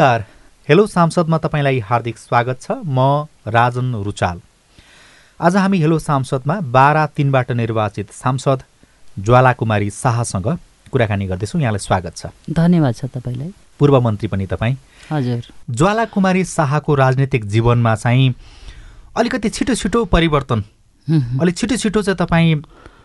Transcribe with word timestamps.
नमस्कार। 0.00 0.24
हेलो 0.68 0.86
सांसदमा 0.86 1.38
तपाईँलाई 1.38 1.78
हार्दिक 1.84 2.18
स्वागत 2.18 2.60
छ। 2.62 2.72
म 2.88 3.28
राजन 3.44 3.94
रुचाल। 4.00 4.38
आज 5.40 5.56
हामी 5.56 5.78
हेलो 5.78 5.98
सांसदमा 6.00 6.56
बाह्र 6.72 7.04
तिनबाट 7.16 7.52
निर्वाचित 7.52 8.12
सांसद 8.12 8.62
ज्वाला 9.20 9.52
कुमारी 9.60 9.90
शाहसँग 9.92 10.48
कुराकानी 10.92 11.26
गर्दैछौँ। 11.26 11.60
यहाँलाई 11.60 11.84
स्वागत 11.84 12.16
छ। 12.16 12.32
धन्यवाद 12.48 12.94
छ 12.96 13.04
तपाईँलाई। 13.12 13.52
पूर्व 13.78 14.00
मन्त्री 14.00 14.28
पनि 14.32 14.46
तपाईँ। 14.48 14.76
हजुर। 15.12 15.42
ज्वाला 15.68 16.04
कुमारी 16.16 16.44
शाहको 16.48 16.94
राजनीतिक 16.96 17.44
जीवनमा 17.44 17.94
चाहिँ 17.94 18.34
अलिकति 19.20 19.48
छिटो 19.50 19.74
छिटो 19.74 20.04
परिवर्तन 20.08 20.64
अलिक 21.40 21.56
छिटो 21.56 21.76
छिटो 21.76 22.02
चाहिँ 22.02 22.16
तपाईँ 22.16 22.54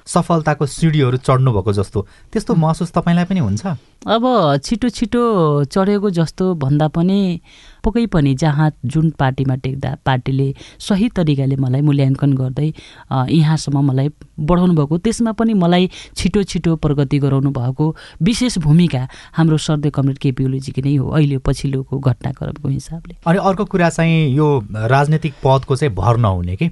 सफलताको 0.05 0.66
सिँढीहरू 0.66 1.18
चढ्नुभएको 1.18 1.73
जस्तो। 1.73 2.02
त्यस्तो 2.34 2.55
महसुस 2.55 2.91
तपाईँलाई 2.91 3.26
पनि 3.26 3.40
हुन्छ? 3.40 3.66
अब 4.05 4.23
छिटो 4.64 4.90
छिटो 4.90 5.22
चढेको 5.66 6.09
जस्तो 6.09 6.54
भन्दा 6.55 6.88
पनि 6.94 7.41
पक्कै 7.84 8.05
पनि 8.14 8.34
जहाँ 8.36 8.72
जुन 8.86 9.09
पार्टीमा 9.18 9.55
टेक्दा 9.55 9.95
पार्टीले 10.05 10.54
सही 10.80 11.09
तरिकाले 11.09 11.55
मलाई 11.55 11.81
मूल्याङ्कन 11.81 12.34
गर्दै 12.34 12.70
यहाँसम्म 13.09 13.81
मलाई 13.81 14.09
बढाउनु 14.40 14.73
भएको 14.78 14.98
त्यसमा 14.98 15.31
पनि 15.41 15.54
मलाई 15.54 15.90
छिटो 16.16 16.44
छिटो 16.44 16.76
प्रगति 16.78 17.20
गराउनु 17.20 17.50
भएको 17.50 17.95
विशेष 18.22 18.58
भूमिका 18.62 19.08
हाम्रो 19.33 19.58
सर्दे 19.58 19.89
कमरेड 19.89 20.17
केपी 20.17 20.45
ओलीजीको 20.45 20.81
नै 20.86 20.95
हो 20.95 21.09
अहिले 21.09 21.38
पछिल्लोको 21.42 22.00
घटनाक्रमको 22.00 22.70
हिसाबले। 22.70 23.16
अनि 23.26 23.38
अर्को 23.42 23.66
कुरा 23.66 23.89
चाहिँ 23.89 24.36
यो 24.38 24.48
राजनीतिक 24.70 25.33
पदको 25.44 25.76
चाहिँ 25.76 25.95
भर 25.95 26.17
नहुने 26.17 26.56
कि? 26.56 26.70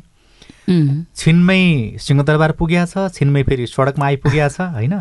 छिनमै 0.68 1.64
सिंहदरबार 2.00 2.52
पुगेको 2.60 2.86
छ 2.86 3.12
छिनमै 3.16 3.44
फेरि 3.44 3.66
सडकमा 3.68 4.06
आइपुगेको 4.06 4.50
छ 4.50 4.62
होइन? 4.74 4.94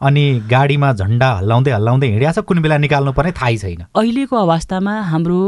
अनि 0.00 0.24
गाडीमा 0.50 0.92
झन्डा 0.92 1.28
हल्लाउँदै 1.38 1.72
हल्लाउँदै 1.72 2.08
हिँडिया 2.08 2.32
छ 2.32 2.38
कुन 2.44 2.62
बेला 2.62 2.76
निकाल्नु 2.78 3.12
पर्ने 3.12 3.32
थाहै 3.32 3.56
छैन। 3.56 3.82
अहिलेको 3.96 4.36
अवस्थामा 4.36 4.94
हाम्रो 5.12 5.40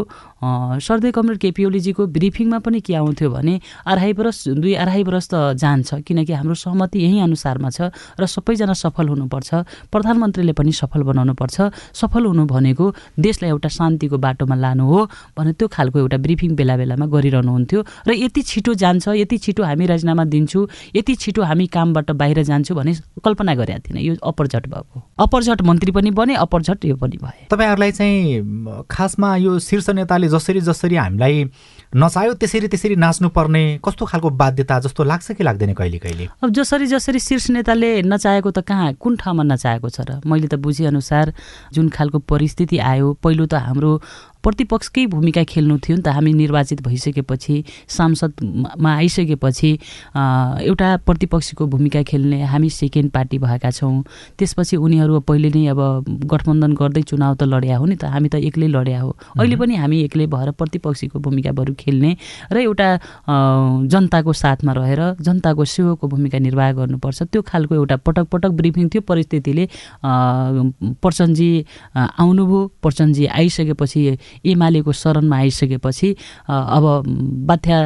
सर्दै 0.43 1.11
कमरेड 1.13 1.39
केपी 1.39 1.65
ओलीजीको 1.65 2.07
ब्रिफिङमा 2.17 2.59
पनि 2.65 2.81
के 2.81 2.95
आउँथ्यो 2.95 3.31
भने 3.31 3.55
अढाई 3.87 4.13
वर्ष 4.17 4.39
दुई 4.57 4.75
अढाई 4.81 5.03
वर्ष 5.05 5.29
त 5.33 5.35
जान्छ 5.61 6.01
किनकि 6.07 6.33
हाम्रो 6.33 6.55
सहमति 6.55 6.99
यही 6.99 7.19
अनुसारमा 7.21 7.71
छ 7.71 7.93
र 8.21 8.27
सबैजना 8.27 8.73
सफल 8.73 9.09
हुनुपर्छ 9.09 9.49
प्रधानमन्त्रीले 9.93 10.53
पनि 10.57 10.73
सफल 10.73 11.03
बनाउनुपर्छ। 11.03 11.57
सफल 11.93 12.25
हुनु 12.25 12.45
भनेको 12.47 12.85
देशलाई 13.21 13.51
एउटा 13.51 13.69
शान्तिको 13.69 14.17
बाटोमा 14.19 14.57
लानु 14.57 14.85
हो 14.87 15.01
भने 15.37 15.53
त्यो 15.53 15.69
खालको 15.69 15.99
एउटा 15.99 16.17
ब्रिफिङ 16.25 16.57
बेला 16.57 16.77
बेलामा 16.77 17.07
गरिरहनुहुन्थ्यो। 17.13 17.81
र 18.09 18.11
यति 18.17 18.43
छिटो 18.43 18.75
जान्छ 18.81 19.09
यति 19.21 19.37
छिटो 19.45 19.63
हामी 19.63 19.87
राजीनामा 19.93 20.25
दिन्छु 20.25 20.61
यति 20.97 21.15
छिटो 21.21 21.43
हामी 21.45 21.67
कामबाट 21.69 22.11
बाहिर 22.17 22.43
जान्छु 22.49 22.75
भने 22.75 22.93
कल्पना 23.25 23.55
गरेका 23.61 23.79
थिएन। 23.85 23.99
यो 24.01 24.17
अपरझट 24.25 24.67
भएको 24.73 24.97
अपरझट 25.21 25.63
मन्त्री 25.69 25.93
पनि 25.93 26.11
बने 26.17 26.35
अपरझट 26.41 26.85
यो 26.85 26.97
पनि 26.97 27.17
भए। 27.23 27.47
तपाईँहरूलाई 27.51 27.93
चाहिँ 27.93 28.87
खासमा 28.91 29.37
यो 29.37 29.59
शीर्ष 29.59 29.91
नेताले 29.91 30.29
जसरी 30.31 30.61
जसरी 30.61 30.97
हामीलाई 30.97 31.45
नचाह्यो 31.97 32.35
त्यसरी 32.35 32.69
त्यसरी 32.69 32.97
नाच्नुपर्ने 32.97 33.63
कस्तो 33.85 34.05
खालको 34.07 34.31
बाध्यता 34.31 34.79
जस्तो 34.81 35.05
लाग्छ 35.05 35.33
कि 35.33 35.43
लाग्दैन 35.45 35.73
कहिले 35.75 35.99
कहिले? 35.99 36.29
अब 36.43 36.51
जसरी 36.51 36.87
जसरी 36.87 37.19
शीर्ष 37.19 37.51
नेताले 37.51 37.91
नचाहेको 38.03 38.51
त 38.51 38.63
कहाँ 38.63 38.95
कुन 38.95 39.17
ठाउँमा 39.17 39.43
नचाहेको 39.43 39.89
छ 39.91 40.01
र? 40.07 40.21
मैले 40.23 40.47
त 40.47 40.55
बुझेअनुसार 40.63 41.33
जुन 41.75 41.89
खालको 41.91 42.19
परिस्थिति 42.31 42.79
आयो 42.79 43.13
पहिलो 43.23 43.47
त 43.47 43.55
हाम्रो 43.55 43.93
प्रतिपक्षकै 44.45 45.07
भूमिका 45.13 45.43
खेल्नु 45.45 45.77
थियो 45.85 45.97
नि 45.97 46.03
त। 46.03 46.09
हामी 46.17 46.33
निर्वाचित 46.33 46.81
भइसकेपछि 46.83 47.55
सांसदमा 47.89 48.91
आइसकेपछि 48.95 49.71
एउटा 50.71 50.89
प्रतिपक्षको 51.07 51.67
भूमिका 51.67 52.03
खेल्ने 52.11 52.43
हामी 52.53 52.69
सेकेन्ड 52.71 53.11
पार्टी 53.13 53.39
भएका 53.39 53.71
छौँ। 53.71 54.03
त्यसपछि 54.39 54.77
उनीहरू 54.77 55.21
पहिले 55.29 55.51
नै 55.51 55.67
अब 55.73 55.81
गठबन्धन 56.33 56.73
गर्दै 56.81 57.03
चुनाव 57.11 57.35
त 57.35 57.43
लड्या 57.45 57.77
हो 57.79 57.85
नि 57.87 57.97
त। 57.97 58.05
हामी 58.09 58.29
त 58.29 58.35
एक्लै 58.49 58.69
लड्या 58.69 59.01
हो। 59.01 59.11
अहिले 59.39 59.57
पनि 59.57 59.75
हामी 59.77 59.97
एक्लै 60.05 60.27
भएर 60.27 60.51
प्रतिपक्षीको 60.61 61.19
भूमिका 61.21 61.53
बरु 61.53 61.75
खेल्ने 61.79 62.17
र 62.53 62.57
एउटा 62.65 62.89
जनताको 63.93 64.33
साथमा 64.33 64.73
रहेर 64.73 65.01
जनताको 65.21 65.65
सेवाको 65.65 66.05
भूमिका 66.09 66.39
निर्वाह 66.39 66.73
गर्नुपर्छ। 66.81 67.23
त्यो 67.33 67.43
खालको 67.45 67.75
एउटा 67.75 67.97
पटक 68.07 68.27
पटक 68.33 68.51
ब्रिफिङ 68.61 68.89
थियो। 68.89 69.03
परिस्थितिले 69.05 69.65
प्रचण्डजी 71.05 71.51
आउनुभयो। 71.97 72.61
प्रचण्डजी 72.83 73.27
आइसकेपछि 73.27 74.01
एमालेको 74.47 74.93
शरणमा 74.93 75.37
आइसकेपछि 75.37 76.11
अब 76.49 76.85
बाध्या 77.47 77.79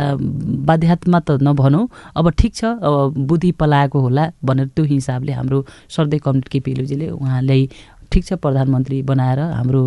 बाध्यात्मा 0.71 1.21
त 1.21 1.38
नभनौँ 1.43 1.88
अब 2.16 2.31
ठिक 2.31 2.55
छ 2.55 2.65
अब 2.65 3.15
बुद्धि 3.28 3.53
पलाएको 3.53 4.00
होला 4.00 4.31
भनेर 4.44 4.66
त्यो 4.66 4.84
हिसाबले 4.84 5.32
हाम्रो 5.32 5.65
सर्दै 5.88 6.19
कमिटी 6.19 6.49
केपिएलजीले 6.53 7.10
उहाँलाई 7.10 7.71
ठिक 8.12 8.25
छ 8.25 8.32
प्रधानमन्त्री 8.43 9.03
बनाएर 9.03 9.41
हाम्रो 9.41 9.82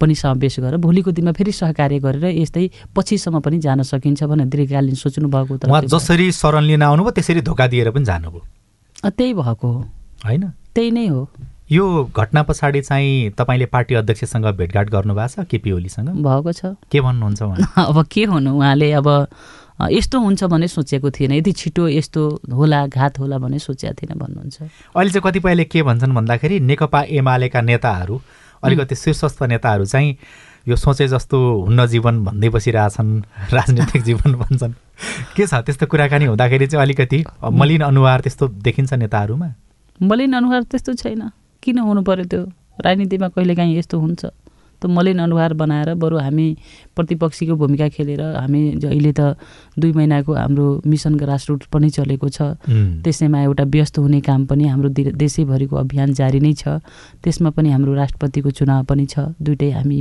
पनि 0.00 0.14
समावेश 0.14 0.60
गरेर 0.60 0.76
भोलिको 0.80 1.10
दिनमा 1.12 1.32
फेरि 1.32 1.52
सहकार्य 1.52 1.98
गरेर 2.00 2.24
यस्तै 2.40 2.70
पछिसम्म 2.96 3.40
पनि 3.40 3.58
जान 3.58 3.82
सकिन्छ 3.84 4.24
भनेर 4.24 4.46
दीर्घकालीन 4.48 4.94
सोच्नु 4.96 5.28
भएको 5.28 5.56
त 5.56 5.84
जसरी 5.92 6.32
शरण 6.32 6.64
लिन 6.64 6.82
आउनुभयो 6.82 7.10
त्यसरी 7.10 7.40
धोका 7.40 7.66
दिएर 7.66 7.90
पनि 7.90 8.04
जानुभयो। 8.04 8.40
त्यही 9.04 9.34
भएको 9.34 9.68
हो। 9.68 9.80
होइन? 10.24 10.44
त्यही 10.74 10.90
नै 10.90 11.06
हो। 11.06 11.28
यो 11.72 11.84
घटना 12.16 12.42
पछाडि 12.42 12.80
चाहिँ 12.82 13.30
तपाईँले 13.38 13.66
पार्टी 13.72 13.94
अध्यक्षसँग 13.94 14.46
भेटघाट 14.60 14.88
गर्नुभएको 14.90 15.42
छ 15.42 15.46
केपी 15.50 15.72
ओलीसँग? 15.72 16.08
भएको 16.20 16.52
छ। 16.52 16.76
के 16.92 17.00
भन्नुहुन्छ 17.00 17.42
अब 17.88 18.04
के 18.12 18.24
हुनु? 18.28 18.50
उहाँले 18.58 18.92
अब 18.92 19.08
यस्तो 19.90 20.18
हुन्छ 20.20 20.44
भने 20.52 20.68
सोचेको 20.68 21.10
थिएन। 21.10 21.32
यदि 21.32 21.52
छिटो 21.52 21.88
यस्तो 21.88 22.22
होला 22.52 22.86
घात 22.86 23.18
होला 23.18 23.38
भने 23.38 23.58
सोचेको 23.58 23.94
थिएन 23.94 24.18
भन्नुहुन्छ। 24.18 24.62
अहिले 24.62 25.10
चाहिँ 25.10 25.22
कतिपयले 25.24 25.64
के 25.64 25.82
भन्छन् 25.82 26.14
भन्दाखेरि 26.14 26.60
नेकपा 26.60 27.02
एमालेका 27.08 27.60
नेताहरू 27.60 28.20
अलिकति 28.62 28.94
शीर्षस्थ 28.94 29.42
नेताहरू 29.42 29.84
चाहिँ 29.84 30.16
यो 30.68 30.76
सोचे 30.76 31.08
जस्तो 31.08 31.38
हुन्न 31.66 31.86
जीवन 31.86 32.24
भन्दै 32.24 32.48
बसिरहेछन् 32.54 33.10
राजनीतिक 33.56 34.02
जीवन 34.08 34.34
भन्छन्। 34.44 34.72
के 35.36 35.46
छ 35.46 35.54
त्यस्तो 35.66 35.86
कुराकानी 35.88 36.24
हुँदाखेरि 36.24 36.66
चाहिँ 36.66 36.82
अलिकति 36.84 37.24
मलिन 37.42 37.82
अनुहार 37.90 38.20
त्यस्तो 38.20 38.48
देखिन्छ 38.60 38.92
नेताहरूमा? 38.92 39.48
मलिन 40.02 40.32
अनुहार 40.36 40.62
त्यस्तो 40.70 40.94
छैन। 40.94 41.30
किन 41.62 41.78
हुनु 41.78 42.02
पऱ्यो 42.02 42.24
त्यो? 42.24 42.42
राजनीतिमा 42.84 43.28
कहिलेकाहीँ 43.28 43.78
यस्तो 43.78 43.98
हुन्छ। 43.98 44.22
त 44.82 44.86
मलिन 44.86 45.18
अनुहार 45.18 45.52
बनाएर 45.54 45.94
बरु 45.94 46.18
हामी 46.18 46.46
प्रतिपक्षीको 46.96 47.54
भूमिका 47.56 47.88
खेलेर 47.88 48.20
हामी 48.36 48.60
अहिले 48.84 49.12
त 49.12 49.36
दुई 49.78 49.92
महिनाको 49.92 50.32
हाम्रो 50.32 50.66
मिसन 50.86 51.14
ग्रासरुट 51.16 51.64
पनि 51.72 51.88
चलेको 51.90 52.28
छ। 52.28 52.56
त्यसैमा 53.04 53.38
एउटा 53.42 53.64
व्यस्त 53.64 53.98
हुने 53.98 54.20
काम 54.20 54.46
पनि 54.46 54.64
हाम्रो 54.68 54.88
देशैभरिको 55.16 55.76
अभियान 55.76 56.12
जारी 56.12 56.40
नै 56.40 56.52
छ। 56.52 56.80
त्यसमा 57.24 57.50
पनि 57.56 57.70
हाम्रो 57.72 57.94
राष्ट्रपतिको 57.94 58.50
चुनाव 58.50 58.84
पनि 58.84 59.06
छ। 59.06 59.32
दुइटै 59.40 59.70
हामी 59.72 59.98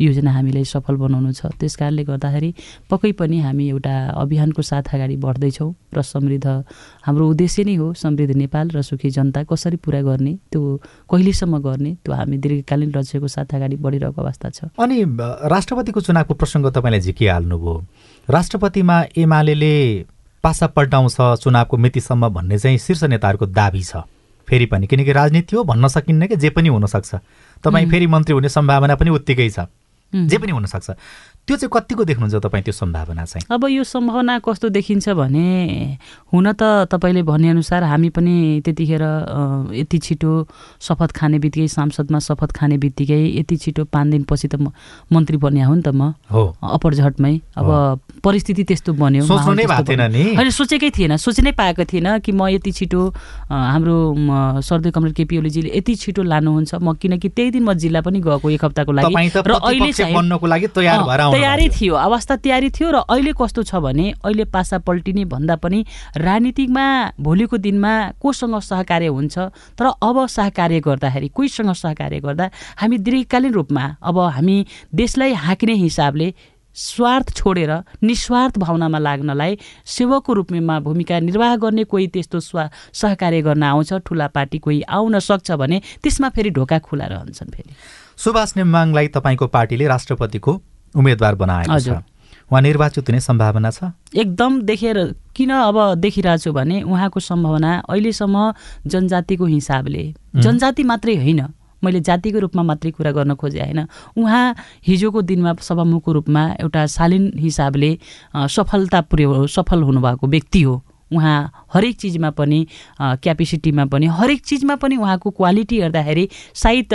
योजना 0.00 0.30
हामीलाई 0.32 0.64
सफल 0.64 0.96
बनाउनु 0.96 1.32
छ। 1.32 1.52
त्यस 1.56 1.76
कारणले 1.76 2.04
गर्दाखेरि 2.04 2.50
पक्कै 2.90 3.12
पनि 3.20 3.38
हामी 3.40 3.68
एउटा 3.68 3.94
अभियानको 4.22 4.62
साथ 4.62 4.94
अगाडि 4.94 5.16
बढ्दैछौँ 5.16 5.70
र 5.94 6.02
समृद्ध 6.02 6.46
हाम्रो 7.06 7.24
उद्देश्य 7.30 7.64
नै 7.64 7.74
हो 7.80 7.92
समृद्ध 7.94 8.36
नेपाल 8.36 8.70
र 8.74 8.82
सुखी 8.82 9.10
जनता 9.10 9.42
कसरी 9.48 9.76
पुरा 9.80 10.00
गर्ने 10.02 10.32
त्यो 10.52 10.60
कहिलेसम्म 11.10 11.58
गर्ने 11.64 11.92
त्यो 12.04 12.12
हामी 12.14 12.36
दीर्घकालीन 12.38 12.90
लक्ष्यको 12.96 13.28
साथ 13.28 13.54
अगाडि 13.54 13.76
बढिरहेको 13.78 14.20
अवस्था 14.22 14.48
छ। 14.50 14.58
अनि 14.78 14.96
राष्ट्रपतिको 15.54 16.00
चुनावको 16.00 16.33
प्रसङ्ग 16.34 16.66
तपाईँले 16.70 17.00
झिकिहाल्नुभयो। 17.00 17.84
राष्ट्रपतिमा 18.30 18.96
एमाले 19.16 20.04
पासा 20.42 20.66
पल्टाउँछ 20.66 21.16
चुनावको 21.42 21.76
मितिसम्म 21.76 22.28
भन्ने 22.28 22.58
चाहिँ 22.58 22.78
शीर्ष 22.78 23.04
नेताहरूको 23.04 23.46
दाबी 23.46 23.82
छ। 23.82 23.96
फेरि 24.48 24.66
पनि 24.66 24.86
किनकि 24.86 25.12
राजनीति 25.12 25.56
हो 25.56 25.64
भन्न 25.64 25.88
सकिन्न 25.88 26.26
कि 26.26 26.36
जे 26.36 26.50
पनि 26.50 26.68
हुनसक्छ। 26.68 27.14
तपाईँ 27.64 27.90
फेरि 27.90 28.06
मन्त्री 28.06 28.34
हुने 28.34 28.48
सम्भावना 28.48 28.94
पनि 28.94 29.10
उत्तिकै 29.10 29.50
छ। 29.50 29.60
जे 30.14 30.38
पनि 30.38 30.52
हुनसक्छ। 30.52 30.90
त्यो 31.44 31.56
चाहिँ 31.60 31.68
कतिको 31.68 32.04
देख्नुहुन्छ 32.08 32.40
तपाईँ 32.40 32.64
त्यो 32.64 32.72
सम्भावना 32.72 33.24
चाहिँ? 33.28 33.44
अब 33.52 33.68
यो 33.68 33.84
सम्भावना 33.84 34.38
कस्तो 34.40 34.68
देखिन्छ 34.72 35.08
भने 35.12 36.00
हुन 36.32 36.46
त 36.56 36.88
तपाईँले 36.88 37.22
भनेअनुसार 37.22 37.84
हामी 37.84 38.08
पनि 38.16 38.64
त्यतिखेर 38.64 39.04
यति 39.76 39.98
छिटो 40.00 40.32
शपथ 40.80 41.10
खाने 41.12 41.38
बित्तिकै 41.44 41.68
सांसदमा 41.68 42.18
शपथ 42.18 42.50
खाने 42.56 42.76
बित्तिकै 42.80 43.20
यति 43.44 43.56
छिटो 43.60 43.84
पाँच 43.92 44.06
दिनपछि 44.24 44.48
त 44.48 44.56
मन्त्री 45.12 45.36
बन्या 45.36 45.66
हो 45.68 45.74
नि 45.74 45.82
त 45.84 45.92
म। 45.92 46.16
हो। 46.32 46.56
अपरझटमै। 46.64 47.34
अब 47.60 47.68
परिस्थिति 48.24 48.64
त्यस्तो 48.64 48.92
बन्यो। 48.96 49.28
होइन 49.28 50.50
सोचेकै 50.50 50.90
थिएन। 50.96 51.16
सोचे 51.20 51.42
नै 51.44 51.52
पाएको 51.52 51.84
थिएन 51.84 52.24
कि 52.24 52.32
म 52.32 52.48
यति 52.56 52.72
छिटो 52.72 53.00
हाम्रो 53.52 53.96
सर्दै 54.64 54.90
कमरेड 54.96 55.12
केपी 55.12 55.38
ओलीजीले 55.44 55.76
यति 55.76 55.92
छिटो 55.92 56.22
लानुहुन्छ। 56.24 56.80
म 56.80 56.96
किनकि 56.96 57.28
त्यही 57.28 57.50
दिन 57.52 57.62
म 57.68 57.76
जिल्ला 57.76 58.00
पनि 58.00 58.18
गएको 58.24 58.48
एक 58.48 58.64
हप्ताको 58.64 58.92
लागि। 58.96 59.12
र 59.44 59.52
अहिले 59.60 59.92
चाहिँ 59.92 60.16
तयारी 61.34 61.68
थियो। 61.68 61.94
अवस्था 61.98 62.36
तयारी 62.36 62.70
थियो 62.70 62.90
र 62.90 62.96
अहिले 63.10 63.32
कस्तो 63.34 63.62
छ 63.62 63.82
भने 63.82 64.06
अहिले 64.22 64.44
पासा 64.54 64.78
पल्टिने 64.86 65.24
भन्दा 65.26 65.56
पनि 65.58 65.84
राजनीतिकमा 66.16 66.86
भोलिको 67.18 67.56
दिनमा 67.58 67.92
कोसँग 68.22 68.58
सहकार्य 68.62 69.06
हुन्छ 69.10 69.38
तर 69.74 69.86
अब 69.98 70.26
सहकार्य 70.30 70.80
गर्दाखेरि 70.80 71.28
कोहीसँग 71.34 71.72
सहकार्य 71.74 72.20
गर्दा 72.22 72.50
हामी 72.78 72.98
दीर्घकालीन 72.98 73.52
रूपमा 73.52 73.84
अब 74.02 74.18
हामी 74.30 74.56
देशलाई 74.94 75.32
हाँक्ने 75.44 75.74
हिसाबले 75.82 76.34
स्वार्थ 76.76 77.30
छोडेर 77.36 77.70
निस्वार्थ 78.02 78.58
भावनामा 78.58 78.98
लाग्नलाई 78.98 79.58
सेवकको 79.86 80.32
रूपमा 80.32 80.78
भूमिका 80.80 81.18
निर्वाह 81.20 81.56
गर्ने 81.56 81.84
कोही 81.84 82.06
त्यस्तो 82.14 82.40
स्वा 82.40 82.68
सहकार्य 82.92 83.42
गर्न 83.42 83.62
आउँछ 83.62 83.92
ठुला 84.06 84.26
पार्टी 84.34 84.58
कोही 84.58 84.80
आउन 84.82 85.18
सक्छ 85.18 85.50
भने 85.54 85.80
त्यसमा 86.02 86.28
फेरि 86.34 86.50
ढोका 86.50 86.78
खुला 86.78 87.06
रहन्छन् 87.06 87.50
फेरि। 87.50 87.74
सुभाष 88.18 88.56
नेमाङलाई 88.56 89.08
तपाईँको 89.14 89.46
पार्टीले 89.54 89.86
राष्ट्रपतिको 89.86 90.52
उम्मेद्वार 90.94 91.34
बनाएको 91.34 91.78
छ। 91.78 92.02
उहाँ 92.44 92.60
निर्वाचित 92.62 93.08
हुने 93.08 93.20
सम्भावना 93.20 93.70
छ? 93.70 93.90
एकदम 94.14 94.60
देखेर 94.62 94.98
किन 95.34 95.50
अब 95.50 95.76
देखिरहेको 95.96 96.38
छु 96.38 96.52
भने 96.52 96.82
उहाँको 96.82 97.20
सम्भावना 97.20 97.70
अहिलेसम्म 97.88 98.52
जनजातिको 98.86 99.44
हिसाबले 99.46 100.02
जनजाति 100.36 100.82
मात्रै 100.84 101.16
होइन 101.16 101.40
मैले 101.82 102.00
जातिको 102.00 102.38
रूपमा 102.38 102.62
मात्रै 102.62 102.90
कुरा 102.90 103.10
गर्न 103.12 103.34
खोजेँ 103.34 103.60
होइन। 103.60 103.80
उहाँ 104.16 104.54
हिजोको 104.86 105.22
दिनमा 105.22 105.52
सभामुखको 105.60 106.12
रूपमा 106.12 106.42
एउटा 106.60 106.86
शालीन 106.86 107.32
हिसाबले 107.36 107.90
सफलता 108.48 109.00
पुर्याउ 109.00 109.46
सफल 109.46 109.82
हुनुभएको 109.82 110.26
व्यक्ति 110.26 110.62
हो। 110.62 110.74
उहाँ 111.12 111.66
हरेक 111.74 111.96
चिजमा 112.00 112.30
पनि 112.30 112.66
क्यापेसिटीमा 113.00 113.84
पनि 113.92 114.06
हरेक 114.18 114.40
चिजमा 114.46 114.74
पनि 114.82 114.96
उहाँको 114.96 115.30
क्वालिटी 115.30 115.80
हेर्दाखेरि 115.80 116.28
सायद 116.54 116.94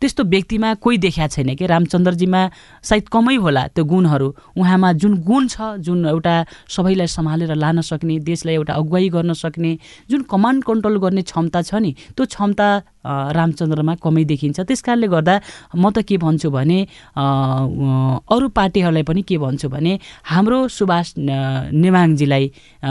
त्यस्तो 0.00 0.24
व्यक्तिमा 0.24 0.74
कोही 0.80 0.98
देखा 0.98 1.26
छैन 1.26 1.54
कि? 1.54 1.66
रामचन्द्रजीमा 1.66 2.40
सायद 2.82 3.08
कमै 3.12 3.36
होला 3.36 3.66
त्यो 3.74 3.84
गुणहरू। 3.84 4.28
उहाँमा 4.56 4.92
जुन 4.92 5.12
गुण 5.22 5.46
छ 5.48 5.76
जुन 5.78 6.06
एउटा 6.06 6.34
सबैलाई 6.68 7.06
सम्हालेर 7.06 7.54
लान 7.54 7.80
सक्ने 7.80 8.18
देशलाई 8.20 8.54
एउटा 8.54 8.72
अगुवाई 8.74 9.08
गर्न 9.08 9.32
सक्ने 9.34 9.72
जुन 10.10 10.22
कमान्ड 10.30 10.64
कन्ट्रोल 10.64 10.96
गर्ने 10.98 11.22
क्षमता 11.22 11.62
छ 11.62 11.74
नि 11.74 11.94
त्यो 12.16 12.26
क्षमता 12.26 12.68
रामचन्द्रमा 13.04 13.94
कमै 14.04 14.24
देखिन्छ। 14.24 14.60
त्यस 14.68 14.82
कारणले 14.82 15.06
गर्दा 15.08 15.34
म 15.76 15.90
त 15.94 16.04
के 16.04 16.16
भन्छु 16.20 16.50
भने 16.50 16.78
अरू 17.16 18.46
पार्टीहरूलाई 18.52 19.02
पनि 19.08 19.22
के 19.28 19.36
भन्छु 19.38 19.68
भने 19.68 19.92
हाम्रो 20.32 20.58
सुभाष 20.68 21.06
नेवाङजीलाई 21.18 22.44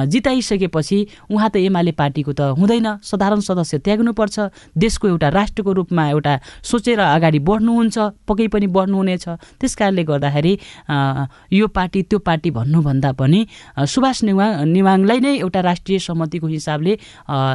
जिताइसकेपछि 0.10 0.98
उहाँ 1.30 1.50
त 1.54 1.56
एमाले 1.62 1.92
पार्टीको 1.94 2.32
त 2.34 2.42
हुँदैन। 2.58 2.88
साधारण 3.04 3.40
सदस्य 3.40 3.78
त्याग्नुपर्छ। 3.86 4.38
देशको 4.78 5.08
एउटा 5.08 5.30
राष्ट्रको 5.30 5.72
रूपमा 5.74 6.04
एउटा 6.10 6.34
सोचेर 6.64 7.00
अगाडि 7.00 7.40
बढ्नुहुन्छ 7.40 7.98
पक्कै 8.28 8.48
पनि 8.54 8.68
बढ्नुहुनेछ। 8.68 9.26
त्यस 9.60 9.74
कारणले 9.76 10.04
गर्दाखेरि 10.10 10.54
यो 11.54 11.68
पार्टी 11.68 12.02
त्यो 12.10 12.20
पार्टी 12.20 12.50
भन्नुभन्दा 12.58 13.12
पनि 13.20 13.40
सुभाष 13.94 14.18
नेवाङ 14.24 14.50
नेवाङलाई 14.74 15.20
नै 15.20 15.34
एउटा 15.38 15.62
राष्ट्रिय 15.62 16.00
सहमतिको 16.00 16.48
हिसाबले 16.48 16.94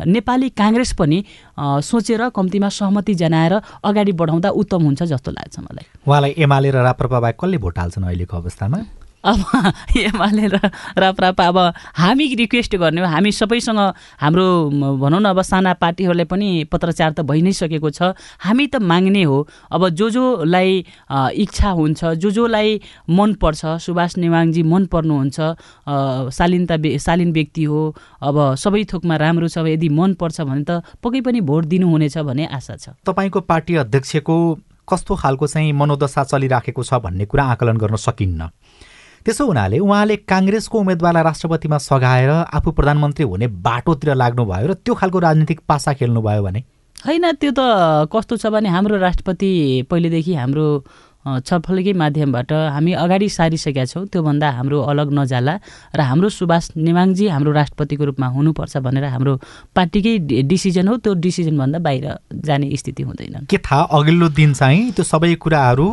नेपाली 0.07 0.49
काङ्ग्रेस 0.61 0.93
पनि 0.99 1.19
सोचेर 1.59 2.29
कम्तीमा 2.29 2.69
सहमति 2.69 3.15
जनाएर 3.15 3.55
अगाडि 3.85 4.13
बढाउँदा 4.13 4.49
उत्तम 4.51 4.83
हुन्छ 4.83 5.03
जस्तो 5.03 5.31
लाग्छ 5.31 5.59
मलाई। 5.59 5.87
उहाँलाई 6.09 6.35
एमाले 6.39 6.71
र 6.71 6.77
राप्रपा 6.83 7.21
बाहेक 7.21 7.37
कसले 7.41 7.59
भोट 7.59 7.79
हाल्छन् 7.79 8.05
अहिलेको 8.05 8.37
अवस्थामा? 8.37 8.79
अब 9.25 9.45
एमाले 9.97 10.47
र 10.49 10.57
अब 10.99 11.59
हामी 11.97 12.35
रिक्वेस्ट 12.35 12.77
गर्ने 12.77 13.01
हो। 13.01 13.07
हामी 13.09 13.33
सबैसँग 13.33 13.81
हाम्रो 14.21 14.47
भनौँ 15.01 15.21
न 15.21 15.25
अब 15.25 15.41
साना 15.43 15.73
पार्टीहरूलाई 15.81 16.25
पनि 16.29 16.49
पत्रचार 16.73 17.13
त 17.13 17.21
भइ 17.25 17.41
नै 17.43 17.53
सकेको 17.53 17.91
छ। 17.91 18.13
हामी 18.45 18.67
त 18.67 18.77
माग्ने 18.85 19.23
हो। 19.23 19.39
अब 19.73 19.89
जो 19.91 20.11
जोलाई 20.11 20.85
इच्छा 21.11 21.71
हुन्छ 21.71 22.05
जो 22.21 22.31
जोलाई 22.31 22.81
मनपर्छ 23.11 23.81
सुभाष 23.81 24.17
नेवाङजी 24.19 24.63
मन 24.63 24.87
पर्नुहुन्छ 24.93 25.39
शालीनता 26.35 26.77
शालीन 26.99 27.33
व्यक्ति 27.33 27.65
हो 27.65 27.81
अब 28.23 28.37
सबै 28.61 28.85
थोकमा 28.93 29.17
राम्रो 29.17 29.49
छ 29.49 29.65
यदि 29.67 29.89
मनपर्छ 29.89 30.41
भने 30.41 30.65
त 30.69 30.85
पक्कै 31.03 31.21
पनि 31.25 31.41
भोट 31.41 31.65
दिनुहुनेछ 31.65 32.19
भन्ने 32.19 32.47
आशा 32.53 32.77
छ। 32.77 32.89
तपाईँको 33.07 33.41
पार्टी 33.41 33.75
अध्यक्षको 33.83 34.37
कस्तो 34.85 35.15
खालको 35.17 35.47
चाहिँ 35.47 35.73
मनोदशा 35.73 36.23
चलिराखेको 36.29 36.83
छ 36.85 37.01
भन्ने 37.01 37.25
कुरा 37.25 37.45
आकलन 37.57 37.77
गर्न 37.81 37.97
सकिन्न? 37.97 38.49
त्यसो 39.27 39.47
हुनाले 39.47 39.79
उहाँले 39.79 40.17
काङ्ग्रेसको 40.29 40.79
उम्मेद्वारलाई 40.79 41.23
राष्ट्रपतिमा 41.25 41.79
सघाएर 41.81 42.31
आफू 42.55 42.71
प्रधानमन्त्री 42.77 43.25
हुने 43.25 43.47
बाटोतिर 43.65 44.15
लाग्नुभयो 44.15 44.67
र 44.69 44.75
त्यो 44.85 44.95
खालको 44.95 45.19
राजनीतिक 45.19 45.61
पासा 45.69 45.93
खेल्नुभयो 45.97 46.43
भने? 46.45 46.61
होइन 47.07 47.25
त्यो 47.41 47.51
त 47.57 47.61
कस्तो 48.13 48.37
छ 48.37 48.53
भने 48.53 48.69
हाम्रो 48.69 48.97
राष्ट्रपति 49.01 49.51
पहिलेदेखि 49.91 50.35
हाम्रो 50.35 50.67
छलफलकै 51.25 51.93
माध्यमबाट 51.97 52.53
हामी 52.53 52.93
अगाडि 52.93 53.29
सारिसकेका 53.29 53.85
छौँ 53.89 54.05
त्योभन्दा 54.13 54.49
हाम्रो 54.61 54.79
अलग 54.93 55.09
नजाला 55.17 55.55
र 55.97 56.01
हाम्रो 56.01 56.29
सुभाष 56.29 56.77
नेवाङजी 56.77 57.29
हाम्रो 57.33 57.53
राष्ट्रपतिको 57.53 58.05
रूपमा 58.05 58.27
हुनुपर्छ 58.29 58.77
भनेर 58.85 59.05
हाम्रो 59.09 59.33
पार्टीकै 59.73 60.45
डिसिजन 60.45 60.89
हो 60.89 60.97
त्यो 61.01 61.13
डिसिजनभन्दा 61.25 61.79
बाहिर 61.81 62.07
जाने 62.45 62.77
स्थिति 62.77 63.03
हुँदैन। 63.03 63.49
के 63.49 63.57
थाहा 63.57 63.83
अघिल्लो 63.89 64.29
दिन 64.37 64.53
चाहिँ 64.53 64.93
त्यो 64.93 65.05
सबै 65.05 65.35
कुराहरू 65.41 65.89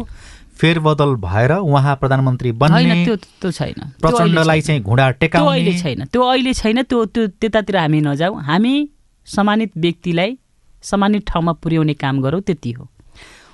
फेरबदल 0.62 1.16
भएर 1.18 1.52
उहाँ 1.58 1.96
प्रधानमन्त्री 1.98 2.52
बन्ने 2.62 3.06
त्यो 3.06 3.16
त्यो 3.42 3.52
छैन। 3.52 3.98
प्रचण्डलाई 4.02 4.62
चाहिँ 4.62 4.82
घुँडा 4.82 5.10
टेकाउने 5.18 5.50
अहिले 5.52 5.74
छैन। 5.80 6.06
त्यो 6.06 6.22
अहिले 6.22 6.54
छैन 6.54 6.82
त्यो 6.86 7.06
त्यो 7.06 7.28
त्यतातिर 7.42 7.78
हामी 7.78 8.02
नजाउँ 8.02 8.42
हामी 8.46 8.74
सम्मानित 9.28 9.72
व्यक्तिलाई 9.78 10.38
सम्मानित 10.84 11.24
ठाउँमा 11.28 11.54
पुर्याउने 11.66 11.94
काम 11.94 12.22
गरौँ 12.22 12.42
त्यति 12.42 12.72
हो। 12.72 12.88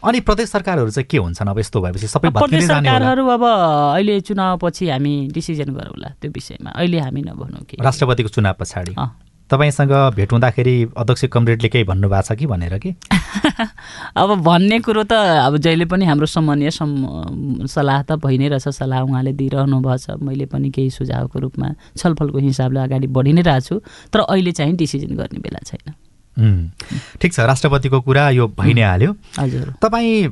अनि 0.04 0.19
प्रदेश 0.19 0.50
सरकारहरू 0.50 0.89
चाहिँ 0.92 1.07
के 1.07 1.18
हुन्छन् 1.18 1.50
अब 1.50 1.59
यस्तो 1.59 1.81
भएपछि? 1.81 2.07
सबै 2.07 2.30
प्रदेश 2.30 2.63
सरकारहरू 2.68 3.24
अब 3.27 3.44
अहिले 3.44 4.19
चुनावपछि 4.21 4.89
हामी 4.89 5.13
डिसिजन 5.33 5.69
गरौँला 5.74 6.10
त्यो 6.21 6.31
विषयमा। 6.31 6.69
अहिले 6.75 7.00
हामी 7.00 7.21
नभनौँ 7.21 7.63
कि। 7.65 7.77
राष्ट्रपतिको 7.81 8.30
चुनाव 8.30 8.56
पछाडि। 8.60 8.94
तपाईँसँग 9.49 9.91
भेट 10.15 10.31
हुँदाखेरि 10.31 10.75
अध्यक्ष 10.97 11.23
कमरेडले 11.31 11.69
केही 11.69 11.83
भन्नुभएको 11.83 12.21
छ 12.27 12.38
कि 12.39 12.45
भनेर 12.45 12.77
कि? 12.83 12.91
अब 14.21 14.29
भन्ने 14.44 14.79
कुरो 14.83 15.03
त 15.07 15.13
अब 15.47 15.57
जहिले 15.57 15.85
पनि 15.88 16.05
हाम्रो 16.05 16.25
सम्मानीय 16.27 16.69
सल्लाह 16.71 18.01
त 18.03 18.19
भइ 18.19 18.38
नै 18.38 18.47
रहेछ 18.51 18.67
सल्लाह 18.75 19.01
उहाँले 19.07 19.33
दिइरहनु 19.39 19.79
भएको 19.79 19.97
छ। 19.97 20.19
मैले 20.19 20.45
पनि 20.51 20.69
केही 20.69 20.89
सुझावको 20.91 21.39
रूपमा 21.39 21.67
छलफलको 21.95 22.38
हिसाबले 22.38 22.79
अगाडि 22.79 23.07
बढी 23.07 23.33
नै 23.33 23.41
रहेको 23.47 23.63
छु 23.63 23.79
तर 24.11 24.19
अहिले 24.27 24.51
चाहिँ 24.51 24.75
डिसिजन 24.75 25.15
गर्ने 25.15 25.39
बेला 25.39 25.63
छैन। 25.63 25.95
ठिक 27.21 27.33
छ 27.33 27.39
राष्ट्रपतिको 27.39 28.01
कुरा 28.03 28.29
यो 28.35 28.47
भइ 28.51 28.73
नै 28.73 28.83
हाल्यो। 28.83 29.15
हजुर। 29.39 29.73
तपाईँ 29.81 30.27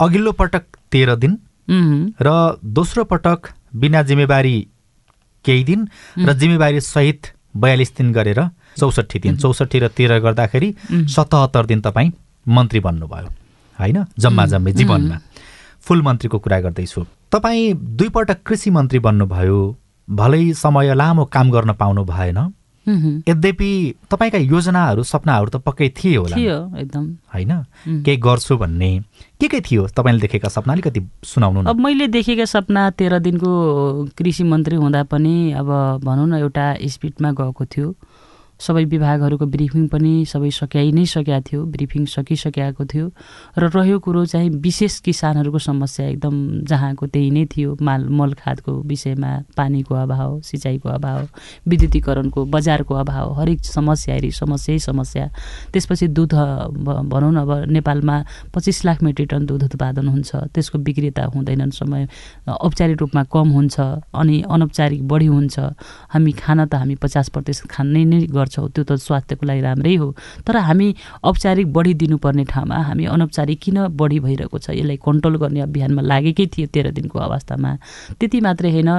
अघिल्लो 0.00 0.32
पटक 0.32 0.64
तेह्र 0.92 1.16
दिन 1.16 1.38
र 2.22 2.28
दोस्रो 2.78 3.04
पटक 3.10 3.50
बिना 3.74 4.02
जिम्मेवारी 4.02 4.56
केही 5.44 5.64
दिन 5.64 5.88
र 6.18 6.32
जिम्मेवारी 6.32 6.80
सहित 6.80 7.26
बयालिस 7.56 7.96
दिन 7.96 8.12
गरेर 8.12 8.48
चौसठी 8.78 9.18
दिन। 9.18 9.36
चौसठी 9.36 9.78
र 9.78 9.88
तेह्र 9.88 10.18
गर्दाखेरि 10.18 10.74
सतहत्तर 10.88 11.66
दिन 11.66 11.80
तपाईँ 11.80 12.10
मन्त्री 12.48 12.80
बन्नुभयो। 12.80 13.28
होइन? 13.80 14.04
जम्मा 14.18 14.46
जम्मै 14.46 14.72
जीवनमा। 14.72 15.20
फुल 15.80 16.02
मन्त्रीको 16.02 16.38
कुरा 16.38 16.60
गर्दैछु। 16.60 17.04
तपाईँ 17.32 17.74
दुईपल्ट 17.74 18.30
कृषि 18.30 18.70
मन्त्री 18.70 18.98
बन्नुभयो। 18.98 19.76
भलै 20.10 20.52
समय 20.52 20.94
लामो 20.94 21.24
काम 21.24 21.50
गर्न 21.50 21.72
पाउनु 21.72 22.04
भएन। 22.04 22.52
यद्यपि 22.88 23.94
तपाईँका 24.10 24.38
योजनाहरू 24.38 25.02
सपनाहरू 25.02 25.48
त 25.50 25.56
पक्कै 25.56 25.88
थिए 25.88 26.16
होला। 26.16 26.36
एकदम। 26.80 27.04
होइन? 27.34 27.52
केही 28.04 28.16
गर्छु 28.16 28.56
भन्ने 28.56 28.90
के 29.40 29.48
के 29.48 29.60
थियो? 29.60 29.86
तपाईँले 29.86 30.20
देखेका 30.20 30.48
सपना 30.48 30.72
अलिकति 30.72 31.00
सुनाउनु 31.24 31.68
अब 31.70 31.80
मैले 31.80 32.06
देखेका 32.08 32.44
सपना 32.44 32.90
तेह्र 32.90 33.18
दिनको 33.18 33.50
कृषि 34.18 34.44
मन्त्री 34.44 34.76
हुँदा 34.76 35.02
पनि 35.02 35.52
अब 35.52 35.68
भनौँ 36.04 36.28
न 36.28 36.34
एउटा 36.34 36.76
स्पिडमा 36.86 37.30
गएको 37.32 37.64
थियो। 37.64 37.94
सबै 38.60 38.84
विभागहरूको 38.92 39.46
ब्रिफिङ 39.46 39.86
पनि 39.88 40.12
सबै 40.32 40.50
सकिआइ 40.52 40.90
नै 40.92 41.04
सकेका 41.12 41.40
थियो 41.48 41.60
ब्रिफिङ 41.74 42.04
सकिसकेको 42.14 42.84
थियो 42.92 43.06
र 43.58 43.70
रह्यो 43.76 43.98
कुरो 44.04 44.24
चाहिँ 44.32 44.50
विशेष 44.60 44.98
किसानहरूको 45.06 45.58
समस्या 45.58 46.06
एकदम 46.06 46.34
जहाँको 46.70 47.06
त्यही 47.06 47.30
नै 47.30 47.44
थियो 47.52 47.76
माल 47.80 48.08
मल 48.18 48.32
खादको 48.40 48.72
विषयमा 48.90 49.32
पानीको 49.56 49.94
अभाव 49.94 50.40
सिँचाइको 50.50 50.88
अभाव 50.88 51.20
विद्युतीकरणको 51.68 52.44
बजारको 52.54 52.94
अभाव 52.94 53.32
हरेक 53.40 53.64
समस्या 53.64 54.14
हेरी 54.14 54.30
समस्यै 54.40 54.78
समस्या। 54.78 55.26
त्यसपछि 55.72 56.08
दुध 56.18 56.34
भनौँ 57.12 57.32
न 57.32 57.36
अब 57.40 57.50
नेपालमा 57.70 58.16
पच्चिस 58.54 58.84
लाख 58.84 59.02
मेट्रिक 59.02 59.28
टन 59.30 59.46
दुध 59.46 59.62
उत्पादन 59.64 60.06
हुन्छ 60.08 60.30
त्यसको 60.54 60.78
बिक्रेता 60.78 61.24
हुँदैनन् 61.34 61.70
समय 61.70 62.08
औपचारिक 62.48 62.96
रूपमा 63.00 63.22
कम 63.32 63.48
हुन्छ 63.56 63.80
अनि 64.12 64.36
अनौपचारिक 64.50 65.00
बढी 65.08 65.26
हुन्छ। 65.26 65.58
हामी 66.12 66.32
खाना 66.42 66.64
त 66.66 66.74
हामी 66.74 66.94
पचास 66.98 67.28
प्रतिशत 67.30 67.70
खानै 67.70 68.04
नै 68.04 68.20
गर्छ। 68.28 68.49
गर्छौँ 68.50 68.68
त्यो 68.74 68.84
त 68.84 68.98
स्वास्थ्यको 68.98 69.46
लागि 69.46 69.60
राम्रै 69.62 69.94
हो। 69.94 70.14
तर 70.42 70.56
हामी 70.66 70.94
औपचारिक 71.22 71.72
बढी 71.72 71.94
दिनुपर्ने 71.94 72.44
ठाउँमा 72.50 72.76
हामी 72.90 73.04
अनौपचारिक 73.06 73.58
किन 73.62 73.78
बढी 73.94 74.18
भइरहेको 74.20 74.58
छ? 74.58 74.70
यसलाई 74.74 74.98
कन्ट्रोल 74.98 75.36
गर्ने 75.38 75.60
अभियानमा 75.70 76.02
लागेकै 76.02 76.46
थियो 76.50 76.66
तेह्र 76.74 76.90
दिनको 76.90 77.18
अवस्थामा। 77.18 77.70
त्यति 78.18 78.38
मात्रै 78.42 78.70
होइन 78.74 78.90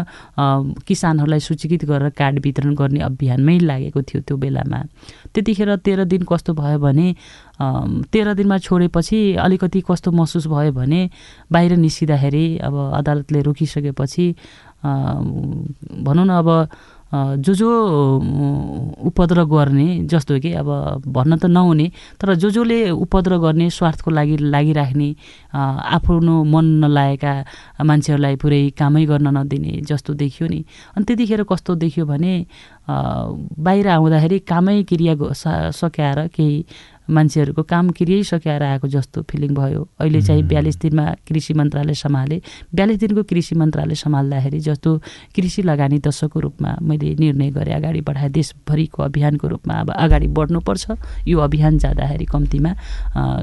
किसानहरूलाई 0.88 1.40
सूचीकृत 1.40 1.84
गरेर 1.86 2.10
कार्ड 2.16 2.40
वितरण 2.40 2.72
गर्ने 2.80 3.00
अभियानमै 3.04 3.58
लागेको 3.60 4.02
थियो 4.08 4.22
त्यो 4.24 4.36
बेलामा। 4.40 4.80
त्यतिखेर 5.36 5.76
तेह्र 5.84 6.04
दिन 6.08 6.24
कस्तो 6.24 6.54
भयो 6.56 6.80
भने 6.80 7.08
तेह्र 8.12 8.34
दिनमा 8.34 8.58
छोडेपछि 8.58 9.20
अलिकति 9.38 9.80
कस्तो 9.86 10.12
महसुस 10.12 10.48
भयो 10.48 10.72
भने 10.72 11.02
बाहिर 11.52 11.72
निस्किँदाखेरि 11.78 12.46
अब 12.58 12.76
अदालतले 13.00 13.42
रोकिसकेपछि 13.42 14.26
भनौँ 14.82 16.26
न 16.26 16.32
अब 16.42 16.50
जो 17.14 17.54
जो 17.54 17.70
उपद्रव 19.08 19.46
गर्ने 19.56 19.88
जस्तो 20.08 20.40
कि 20.40 20.52
अब 20.54 20.70
भन्न 21.08 21.38
त 21.38 21.46
नहुने 21.46 21.92
तर 22.20 22.34
जो 22.36 22.50
जसले 22.50 22.90
उपद्रव 22.90 23.42
गर्ने 23.42 23.70
स्वार्थको 23.70 24.12
लागि 24.12 24.38
लागिराख्ने 24.38 25.10
आफ्नो 25.52 26.44
मन 26.48 26.66
नलागेका 26.84 27.34
मान्छेहरूलाई 27.84 28.36
पुरै 28.40 28.62
कामै 28.80 29.06
गर्न 29.06 29.28
नदिने 29.38 29.82
जस्तो 29.84 30.14
देखियो 30.24 30.48
नि। 30.50 30.64
अनि 30.96 31.04
त्यतिखेर 31.06 31.44
कस्तो 31.52 31.76
देखियो 31.84 32.06
भने 32.06 32.34
बाहिर 32.88 33.88
आउँदाखेरि 33.88 34.40
कामै 34.48 34.82
क्रिया 34.88 35.14
सकाएर 35.76 36.28
केही 36.36 36.66
मान्छेहरूको 37.12 37.64
काम 37.64 37.90
किरिसकेर 37.92 38.64
आएको 38.64 38.88
जस्तो 38.88 39.22
फिलिङ 39.30 39.54
भयो। 39.56 39.88
अहिले 40.00 40.22
चाहिँ 40.22 40.44
बयालिस 40.44 40.78
दिनमा 40.80 41.06
कृषि 41.28 41.54
मन्त्रालय 41.54 41.94
सम्हाले। 41.94 42.42
बयालिस 42.76 42.98
दिनको 43.00 43.24
कृषि 43.24 43.56
मन्त्रालय 43.56 43.96
सम्हाल्दाखेरि 43.96 44.60
जस्तो 44.60 44.98
कृषि 45.36 45.62
लगानी 45.62 46.00
दशकको 46.00 46.40
रूपमा 46.40 46.76
मैले 46.82 47.16
निर्णय 47.20 47.50
गरेँ 47.52 47.76
अगाडि 47.76 48.02
बढाएँ 48.02 48.32
देशभरिको 48.32 49.04
अभियानको 49.04 49.48
रूपमा 49.48 49.74
अब 49.80 49.92
अगाडि 49.92 50.28
बढ्नुपर्छ। 50.28 50.86
यो 51.28 51.40
अभियान 51.40 51.78
जाँदाखेरि 51.78 52.26
कम्तीमा 52.26 52.72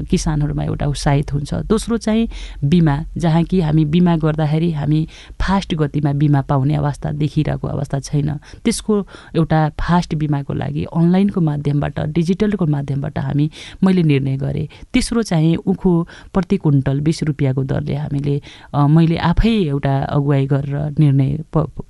किसानहरूमा 0.09 0.63
एउटा 0.63 0.85
उत्साहित 0.87 1.33
हुन्छ। 1.33 1.53
दोस्रो 1.69 1.97
चाहिँ 1.97 2.27
बिमा 2.63 2.95
जहाँ 3.17 3.43
कि 3.43 3.61
हामी 3.61 3.85
बिमा 3.85 4.15
गर्दाखेरि 4.17 4.71
हामी 4.71 5.07
फास्ट 5.41 5.75
गतिमा 5.75 6.13
बिमा 6.13 6.41
पाउने 6.49 6.75
अवस्था 6.75 7.11
देखिरहेको 7.11 7.67
अवस्था 7.67 7.99
छैन। 7.99 8.29
त्यसको 8.63 8.95
एउटा 9.35 9.59
फास्ट 9.79 10.15
बिमाको 10.15 10.53
लागि 10.53 10.83
अनलाइनको 10.89 11.41
माध्यमबाट 11.41 11.99
डिजिटलको 12.09 12.65
माध्यमबाट 12.65 13.17
हामी 13.19 13.49
मैले 13.83 14.03
निर्णय 14.03 14.37
गरेँ। 14.37 14.67
तेस्रो 14.93 15.21
चाहिँ 15.23 15.55
उखु 15.55 15.91
प्रति 16.33 16.57
कुन्टल 16.57 16.99
बिस 17.01 17.23
रुपियाँको 17.23 17.63
दरले 17.63 17.95
हामीले 17.95 18.41
मैले 18.75 19.17
आफै 19.29 19.53
एउटा 19.67 19.95
अगुवाई 20.05 20.45
गरेर 20.47 20.99
निर्णय 20.99 21.37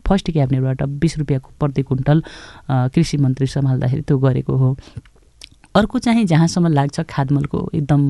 फर्स्ट 0.08 0.32
क्याबिनेटबाट 0.32 0.84
बिस 1.00 1.18
रुपियाँको 1.18 1.50
प्रति 1.60 1.82
कुन्टल 1.84 2.24
कृषि 2.70 3.18
मन्त्री 3.18 3.48
सम्हाल्दाखेरि 3.48 4.02
त्यो 4.02 4.18
गरेको 4.20 4.56
हो। 4.58 4.76
अर्को 5.80 6.00
चाहिँ 6.00 6.26
जहाँसम्म 6.26 6.68
लाग्छ 6.74 7.00
खादमलको 7.10 7.60
एकदम 7.74 8.02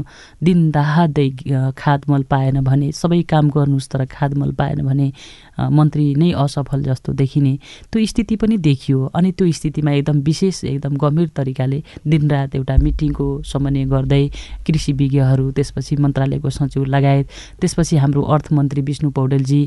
दिन 0.43 0.69
दाहादै 0.71 1.29
खादमल 1.77 2.23
पाएन 2.29 2.59
भने 2.63 2.91
सबै 2.91 3.21
काम 3.29 3.49
गर्नुहोस् 3.49 3.89
तर 3.91 4.05
खादमल 4.09 4.51
पाएन 4.59 4.85
भने 4.85 5.11
मन्त्री 5.59 6.05
नै 6.15 6.31
असफल 6.39 6.83
जस्तो 6.83 7.13
देखिने। 7.13 7.53
त्यो 7.91 8.05
स्थिति 8.05 8.35
पनि 8.35 8.57
देखियो 8.59 9.05
अनि 9.15 9.31
त्यो 9.31 9.51
स्थितिमा 9.51 9.91
एकदम 9.91 10.19
विशेष 10.23 10.63
एकदम 10.65 10.95
गम्भीर 10.97 11.27
तरिकाले 11.35 11.83
दिनरात 12.07 12.55
एउटा 12.55 12.75
मिटिङको 12.83 13.27
समन्वय 13.45 13.85
गर्दै 13.85 14.23
कृषि 14.67 14.93
विज्ञहरू 14.93 15.51
त्यसपछि 15.51 15.95
मन्त्रालयको 16.03 16.49
सचिव 16.49 16.85
लगायत 16.87 17.27
त्यसपछि 17.61 17.97
हाम्रो 17.97 18.21
अर्थमन्त्री 18.35 18.81
विष्णु 18.81 19.09
पौडेलजी 19.11 19.61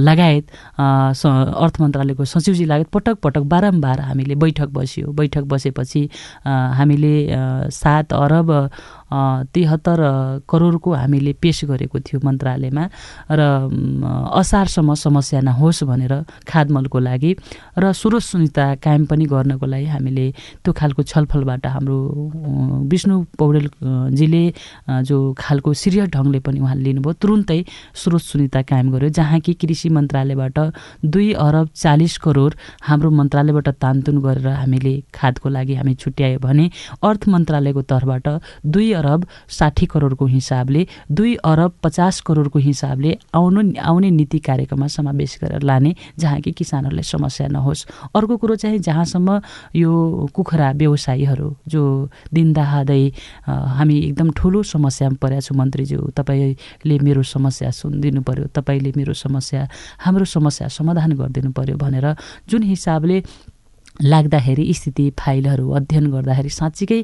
लगायत 0.00 0.44
अर्थ 0.76 1.80
मन्त्रालयको 1.80 2.24
सचिवजी 2.26 2.64
लगायत 2.64 2.88
पटक 2.92 3.16
पटक 3.24 3.42
बारम्बार 3.50 4.00
हामीले 4.00 4.34
बैठक 4.36 4.68
बस्यो। 4.70 5.12
बैठक 5.12 5.44
बसेपछि 5.50 6.02
हामीले 6.46 7.14
सात 7.70 8.12
अरब 8.12 8.70
तिहत्तर 9.50 9.98
करोडको 10.46 10.90
हामीले 10.94 11.32
पेस 11.36 11.60
गरेको 11.66 11.98
थियो 12.00 12.20
मन्त्रालयमा 12.22 12.84
र 13.30 13.40
असारसम्म 14.32 14.94
समस्या 14.96 15.40
नहोस् 15.40 15.82
भनेर 15.84 16.14
खादमलको 16.46 16.98
लागि 17.00 17.32
र 17.76 17.92
स्रोत 17.92 18.22
सुनिता 18.22 18.64
कायम 18.78 19.04
पनि 19.06 19.24
गर्नको 19.26 19.66
लागि 19.66 19.86
हामीले 19.88 20.26
त्यो 20.62 20.72
खालको 20.72 21.02
छलफलबाट 21.04 21.66
हाम्रो 21.68 21.98
विष्णु 22.86 23.16
पौडेलजीले 23.38 24.44
जो 25.02 25.16
खालको 25.36 25.72
सिरियस 25.74 26.08
ढङ्गले 26.10 26.40
पनि 26.40 26.60
उहाँले 26.60 26.82
लिनुभयो 26.84 27.12
तुरुन्तै 27.14 27.60
स्रोत 27.94 28.22
सुनिता 28.22 28.62
कायम 28.64 28.90
गर्यो 28.92 29.08
जहाँ 29.10 29.40
कि 29.40 29.54
कृषि 29.56 29.88
मन्त्रालयबाट 29.90 30.58
दुई 31.06 31.32
अरब 31.40 31.68
चालिस 31.74 32.16
करोड 32.20 32.54
हाम्रो 32.82 33.10
मन्त्रालयबाट 33.12 33.68
तानतुन 33.80 34.18
गरेर 34.20 34.48
हामीले 34.54 34.94
खादको 35.14 35.48
लागि 35.50 35.74
हामी 35.74 35.94
छुट्यायो 35.96 36.38
भने 36.40 36.70
अर्थ 37.02 37.28
मन्त्रालयको 37.28 37.82
तर्फबाट 37.84 38.28
दुई 38.66 38.92
अरब 39.00 39.26
साठी 39.48 39.86
करोडको 39.86 40.26
हिसाबले 40.26 40.86
दुई 41.10 41.34
अरब 41.44 41.72
पचास 41.82 42.20
करोडको 42.28 42.58
हिसाबले 42.58 43.16
आउनु 43.34 43.60
आउने 43.80 44.10
नीति 44.10 44.38
कार्यक्रममा 44.38 44.86
समावेश 44.96 45.38
गरेर 45.42 45.62
लाने 45.62 45.94
जहाँ 46.18 46.40
कि 46.40 46.52
किसानहरूलाई 46.52 47.02
समस्या 47.02 47.46
नहोस्। 47.48 47.86
अर्को 48.14 48.36
कुरो 48.36 48.54
चाहिँ 48.56 48.78
जहाँसम्म 48.78 49.40
यो 49.76 49.92
कुखुरा 50.34 50.70
व्यवसायीहरू 50.80 51.48
जो 51.68 51.82
दिनदाहादै 52.34 53.02
हामी 53.46 53.98
एकदम 54.00 54.30
ठुलो 54.36 54.62
समस्यामा 54.62 55.16
परेका 55.22 55.40
छौँ 55.40 55.56
मन्त्रीज्यू 55.58 56.00
तपाईँले 56.18 56.98
मेरो 57.06 57.22
समस्या 57.24 57.70
सुनिदिनु 57.70 58.20
पऱ्यो 58.22 58.46
तपाईँले 58.54 58.92
मेरो 58.96 59.12
समस्या 59.16 59.68
हाम्रो 60.04 60.24
समस्या 60.24 60.68
समाधान 60.68 61.12
गरिदिनु 61.20 61.50
पऱ्यो 61.56 61.76
भनेर 61.76 62.06
जुन 62.48 62.62
हिसाबले 62.72 63.16
लाग्दाखेरि 64.02 64.72
स्थिति 64.74 65.10
फाइलहरू 65.18 65.70
अध्ययन 65.70 66.10
गर्दाखेरि 66.10 66.48
साँच्चीकै 66.50 67.00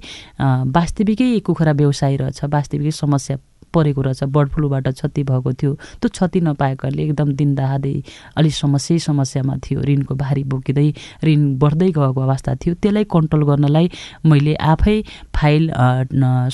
वास्तविकै 0.73 1.39
कुखुरा 1.41 1.73
व्यवसाय 1.73 2.17
रहेछ 2.17 2.45
वास्तविकै 2.45 2.91
समस्या 2.91 3.37
परेको 3.77 4.01
रहेछ 4.03 4.25
बर्ड 4.33 4.49
फ्लूबाट 4.57 4.89
क्षति 4.89 5.23
भएको 5.31 5.53
थियो। 5.53 5.73
त्यो 6.01 6.09
क्षति 6.09 6.41
नपाएकोले 6.41 7.03
एकदम 7.03 7.33
दिनदाहादै 7.37 7.95
अलिक 8.37 8.55
समस्या 8.55 8.99
समस्यामा 9.07 9.57
थियो। 9.65 9.81
ऋणको 9.83 10.15
भारी 10.15 10.45
बोकिँदै 10.49 10.89
ऋण 11.25 11.41
बढ्दै 11.61 11.91
गएको 11.93 12.21
अवस्था 12.21 12.55
थियो। 12.57 12.75
त्यसलाई 12.81 13.05
कन्ट्रोल 13.13 13.43
गर्नलाई 13.45 13.91
मैले 14.27 14.55
आफै 14.55 14.97
फाइल 15.37 15.71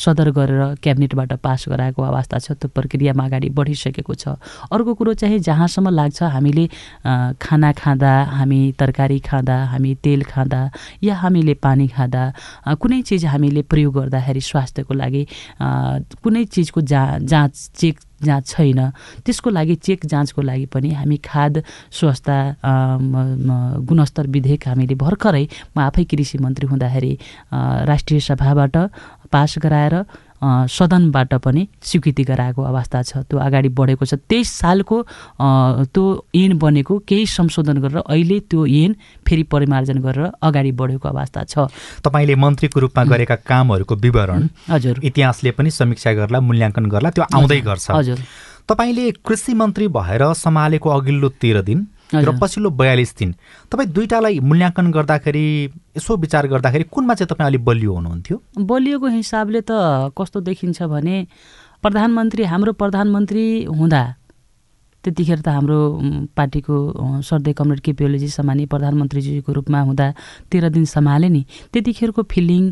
सदर 0.03 0.31
गरेर 0.37 0.63
क्याबिनेटबाट 0.83 1.33
पास 1.43 1.65
गराएको 1.69 2.03
अवस्था 2.03 2.39
छ। 2.39 2.53
त्यो 2.59 2.69
प्रक्रियामा 2.75 3.25
अगाडि 3.25 3.49
बढिसकेको 3.55 4.15
छ। 4.15 4.25
अर्को 4.73 4.95
कुरो 4.95 5.13
चाहिँ 5.15 5.39
जहाँसम्म 5.39 5.89
लाग्छ 5.91 6.23
हामीले 6.35 6.67
खाना 7.43 7.73
खाँदा 7.73 8.13
हामी 8.37 8.61
तरकारी 8.79 9.19
खाँदा 9.21 9.57
हामी 9.73 9.95
तेल 10.03 10.23
खाँदा 10.25 10.61
या 11.05 11.15
हामीले 11.15 11.55
पानी 11.63 11.87
खाँदा 11.89 12.23
कुनै 12.81 13.01
चिज 13.03 13.25
हामीले 13.27 13.63
प्रयोग 13.71 13.95
गर्दाखेरि 13.95 14.41
स्वास्थ्यको 14.41 14.95
लागि 14.95 15.23
कुनै 16.23 16.45
चिजको 16.45 16.81
जा 16.83 17.12
जाँच 17.21 17.71
चेक 17.77 18.01
जाँच 18.23 18.47
छैन। 18.49 18.81
त्यसको 19.27 19.51
लागि 19.51 19.75
चेक 19.83 20.07
जाँचको 20.07 20.43
लागि 20.43 20.67
पनि 20.73 20.91
हामी 20.95 21.17
खाद 21.25 21.63
स्वास्थ्य 21.91 22.33
गुणस्तर 23.83 24.27
विधेयक 24.31 24.69
हामीले 24.69 24.95
भर्खरै 24.95 25.45
म 25.77 25.81
आफै 25.81 26.05
कृषि 26.07 26.39
मन्त्री 26.39 26.67
हुँदाखेरि 26.67 27.13
राष्ट्रिय 27.91 28.21
सभाबाट 28.21 28.77
पास 29.33 29.59
गराएर 29.59 29.95
सदनबाट 30.43 31.35
पनि 31.39 31.67
स्वीकृति 31.83 32.23
गराएको 32.25 32.63
अवस्था 32.63 33.03
छ। 33.03 33.17
त्यो 33.31 33.39
अगाडि 33.39 33.69
बढेको 33.71 34.05
छ। 34.05 34.15
तेइस 34.27 34.49
सालको 34.59 34.97
त्यो 35.95 36.05
ऐन 36.35 36.59
बनेको 36.59 36.99
केही 37.07 37.27
संशोधन 37.27 37.79
गरेर 37.79 38.03
अहिले 38.03 38.39
त्यो 38.51 38.67
ऐन 38.67 38.97
फेरि 39.23 39.43
परिमार्जन 39.47 39.99
गरेर 40.03 40.31
अगाडि 40.43 40.73
बढेको 40.73 41.09
अवस्था 41.09 41.45
छ। 41.45 41.71
तपाईँले 42.03 42.35
मन्त्रीको 42.35 42.81
रूपमा 42.81 43.05
गरेका 43.05 43.37
कामहरूको 43.47 43.95
विवरण 43.97 44.49
हजुर। 44.71 45.01
इतिहासले 45.05 45.51
पनि 45.55 45.71
समीक्षा 45.71 46.13
गर्ला 46.13 46.41
मूल्याङ्कन 46.41 46.87
गर्ला 46.91 47.11
त्यो 47.11 47.25
आउँदै 47.25 47.61
गर्छ। 47.63 47.91
हजुर। 47.91 48.19
तपाईँले 48.69 49.11
कृषि 49.23 49.55
मन्त्री 49.55 49.89
भएर 49.89 50.23
सम्हालेको 50.35 50.89
अघिल्लो 50.91 51.29
तेह्र 51.39 51.63
दिन 51.63 51.87
र 52.15 52.39
पछिल्लो 52.39 52.71
बयालिस 52.71 53.17
दिन। 53.17 53.35
तपाईँ 53.73 53.89
दुइटालाई 53.89 54.41
मूल्याङ्कन 54.41 54.93
गर्दाखेरि 54.93 55.47
यसो 55.97 56.17
विचार 56.17 56.47
गर्दाखेरि 56.47 56.85
कुनमा 56.85 57.15
चाहिँ 57.15 57.29
तपाईँ 57.29 57.47
अलिक 57.47 57.65
बलियो 57.65 57.93
हुनुहुन्थ्यो? 57.95 58.37
बलियोको 58.61 59.07
हिसाबले 59.07 59.61
त 59.61 60.13
कस्तो 60.19 60.41
देखिन्छ 60.41 60.83
भने 60.83 61.27
प्रधानमन्त्री 61.83 62.43
हाम्रो 62.45 62.73
प्रधानमन्त्री 62.73 63.45
हुँदा 63.65 64.03
त्यतिखेर 65.05 65.41
त 65.41 65.49
हाम्रो 65.49 65.79
पार्टीको 66.37 66.75
सर्दै 67.29 67.53
कमरेड 67.59 67.81
केपी 67.81 68.05
ओलीजी 68.05 68.29
सम्हानी 68.39 68.65
प्रधानमन्त्रीजीको 68.73 69.53
रूपमा 69.53 69.81
हुँदा 69.89 70.07
तेह्र 70.51 70.69
दिन 70.71 70.85
सम्हाले 70.87 71.29
नि। 71.29 71.43
त्यतिखेरको 71.73 72.23
फिलिङ 72.33 72.63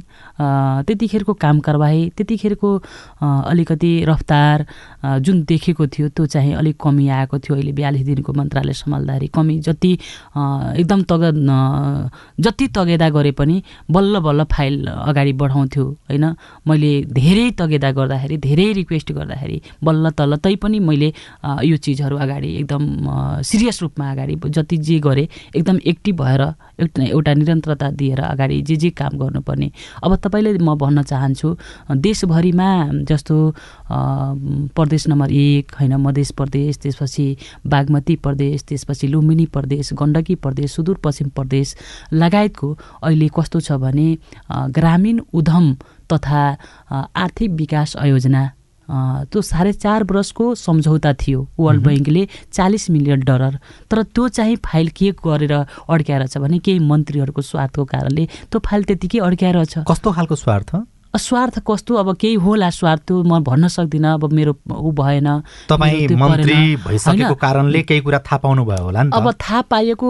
त्यतिखेरको 0.87 1.33
काम 1.35 1.57
कारवाही 1.67 2.03
त्यतिखेरको 2.17 2.71
अलिकति 3.51 3.93
रफ्तार 4.09 4.67
जुन 5.25 5.43
देखेको 5.51 5.87
थियो 5.87 6.09
त्यो 6.15 6.27
चाहिँ 6.27 6.53
अलिक 6.55 6.77
कमी 6.83 7.09
आएको 7.09 7.39
थियो। 7.39 7.55
अहिले 7.57 7.73
बयालिस 7.73 8.03
दिनको 8.07 8.33
मन्त्रालय 8.33 8.75
सम्हाल्दाखेरि 8.83 9.29
कमी 9.35 9.59
जति 9.67 9.93
एकदम 10.81 11.03
तग 11.11 11.23
जति 12.47 12.67
तगेदा 12.77 13.09
गरे 13.11 13.33
पनि 13.41 13.63
बल्ल 13.91 14.19
बल्ल 14.21 14.45
फाइल 14.53 14.87
अगाडि 14.87 15.33
बढाउँथ्यो 15.43 15.85
होइन? 15.85 16.25
मैले 16.69 16.93
धेरै 17.11 17.51
तगेदा 17.59 17.91
गर्दाखेरि 17.93 18.37
धेरै 18.39 18.73
रिक्वेस्ट 18.73 19.13
गर्दाखेरि 19.13 19.61
बल्ल 19.85 20.11
तल्ल 20.19 20.37
तैपनि 20.47 20.79
मैले 20.81 21.13
यो 21.65 21.77
चिजहरू 21.77 22.17
अगाडि 22.21 22.55
एकदम 22.57 22.83
सिरियस 23.43 23.81
रूपमा 23.83 24.11
अगाडि 24.12 24.37
जति 24.47 24.77
जे 24.79 24.99
गरेँ 25.00 25.27
एकदम 25.57 25.79
एक्टिभ 25.87 26.23
भएर 26.23 26.43
एउटा 26.81 27.35
निरन्तरता 27.35 27.91
दिएर 27.91 28.21
अगाडि 28.21 28.61
जे 28.62 28.77
जे 28.77 28.91
काम 28.93 29.19
गर्नुपर्ने। 29.19 29.71
अब 30.05 30.17
तपाईँले 30.17 30.53
म 30.59 30.75
भन्न 30.77 31.03
चाहन्छु 31.03 31.57
देशभरिमा 31.97 32.69
जस्तो 33.09 33.37
प्रदेश 34.77 35.09
नम्बर 35.09 35.33
एक 35.33 35.73
होइन 35.81 35.95
मध्य 35.99 36.25
प्रदेश 36.37 36.79
त्यसपछि 36.83 37.27
बागमती 37.67 38.17
प्रदेश 38.25 38.65
त्यसपछि 38.69 39.07
लुम्बिनी 39.09 39.47
प्रदेश 39.55 39.93
गण्डकी 40.00 40.35
प्रदेश 40.45 40.73
सुदूरपश्चिम 40.73 41.29
प्रदेश 41.37 41.75
लगायतको 42.12 42.69
अहिले 43.03 43.29
कस्तो 43.37 43.61
छ 43.61 43.73
भने 43.83 44.09
ग्रामीण 44.77 45.21
उद्यम 45.33 45.75
तथा 46.12 46.43
आर्थिक 46.91 47.50
विकास 47.53 47.97
आयोजना 47.97 48.43
त्यो 48.91 49.41
साढे 49.43 49.73
चार 49.73 50.05
वर्षको 50.11 50.55
सम्झौता 50.55 51.13
थियो 51.23 51.47
वर्ल्ड 51.59 51.83
ब्याङ्कले 51.85 52.27
चालिस 52.53 52.91
मिलियन 52.91 53.21
डलर। 53.23 53.59
तर 53.91 54.03
त्यो 54.03 54.29
चाहिँ 54.29 54.57
फाइल 54.67 54.89
के 54.97 55.11
गरेर 55.25 55.53
अड्क्याएर 55.55 56.27
छ 56.27 56.39
भने 56.39 56.59
केही 56.59 56.79
मन्त्रीहरूको 56.91 57.43
स्वार्थको 57.43 57.85
कारणले 57.85 58.25
त्यो 58.51 58.59
फाइल 58.61 58.83
त्यतिकै 58.85 59.19
अड्क्याएर 59.19 59.65
छ। 59.65 59.85
कस्तो 59.89 60.13
खालको 60.13 60.35
स्वार्थ? 60.37 60.75
स्वार्थ 61.19 61.59
कस्तो? 61.67 61.95
अब 61.95 62.17
केही 62.17 62.35
होला 62.38 62.71
स्वार्थ 62.71 63.12
म 63.12 63.38
भन्न 63.43 63.69
सक्दिनँ 63.69 64.14
अब 64.14 64.33
मेरो 64.33 64.52
ऊ 64.71 64.90
भएन। 64.95 65.29
कारणले 67.35 67.83
केही 67.83 68.00
कुरा 68.00 68.19
थाहा 68.19 68.38
पाउनु 68.38 68.64
भयो 68.64 68.85
होला 68.85 69.02
नि 69.02 69.11
अब 69.14 69.31
थाहा 69.35 69.61
पाएको 69.71 70.09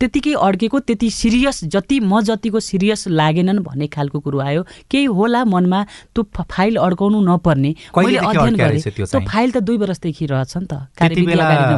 त्यतिकै 0.00 0.32
अड्केको 0.32 0.78
त्यति 0.80 1.10
सिरियस 1.10 1.64
जति 1.64 2.00
म 2.00 2.20
जतिको 2.24 2.60
सिरियस 2.60 3.08
लागेनन् 3.08 3.58
भन्ने 3.60 3.86
खालको 3.92 4.20
कुरो 4.20 4.38
आयो। 4.40 4.62
केही 4.90 5.04
होला 5.04 5.44
मनमा 5.44 5.80
त्यो 6.14 6.22
फाइल 6.40 6.76
अड्काउनु 6.76 7.20
नपर्ने। 7.20 7.74
मैले 7.96 8.18
अध्ययन 8.18 8.54
गरेँ। 8.56 8.80
त्यो? 8.80 9.20
फाइल 9.20 9.50
त 9.50 9.56
दुई 9.60 9.76
वर्षदेखि 9.76 10.26
रहेछ 10.26 10.56
नि 10.56 10.66
त। 10.72 10.88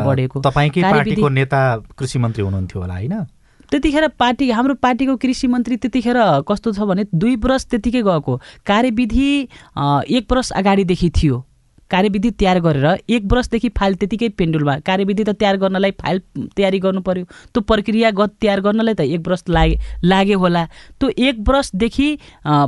बढेको। 0.07 1.29
नेता 1.29 1.61
कृषि 1.99 2.19
मन्त्री 2.19 2.43
हुनुहुन्थ्यो 2.45 2.81
होला 2.81 2.95
होइन? 2.95 3.15
त्यतिखेर 3.71 4.07
पार्टी 4.19 4.51
हाम्रो 4.51 4.75
पार्टीको 4.83 5.17
कृषि 5.17 5.47
मन्त्री 5.47 5.77
त्यतिखेर 5.83 6.19
कस्तो 6.49 6.73
छ 6.73 6.87
भने 6.87 7.05
दुई 7.15 7.37
वर्ष 7.43 7.65
त्यतिकै 7.67 8.03
गएको। 8.03 8.41
कार्यविधि 8.67 9.29
एक 10.17 10.33
वर्ष 10.33 10.51
अगाडिदेखि 10.53 11.11
थियो। 11.17 11.45
कार्यविधि 11.91 12.31
तयार 12.35 12.59
गरेर 12.61 12.87
एक 13.15 13.25
वर्षदेखि 13.31 13.69
फाइल 13.79 13.95
त्यतिकै 13.95 14.29
पेन्डुलमा। 14.35 14.75
कार्यविधि 14.83 15.25
त 15.25 15.31
तयार 15.39 15.57
गर्नलाई 15.57 15.91
फाइल 15.95 16.19
तयारी 16.57 16.79
गर्नु 16.83 17.01
पर्यो। 17.07 17.25
त्यो 17.55 17.61
प्रक्रियागत 17.63 18.31
तयार 18.43 18.61
गर्नलाई 18.61 18.95
त 18.95 19.01
एक 19.07 19.23
वर्ष 19.23 19.43
लागे 19.49 19.79
लाग्यो 20.03 20.39
होला। 20.39 20.65
त्यो 20.99 21.09
एक 21.15 21.37
वर्षदेखि 21.47 22.09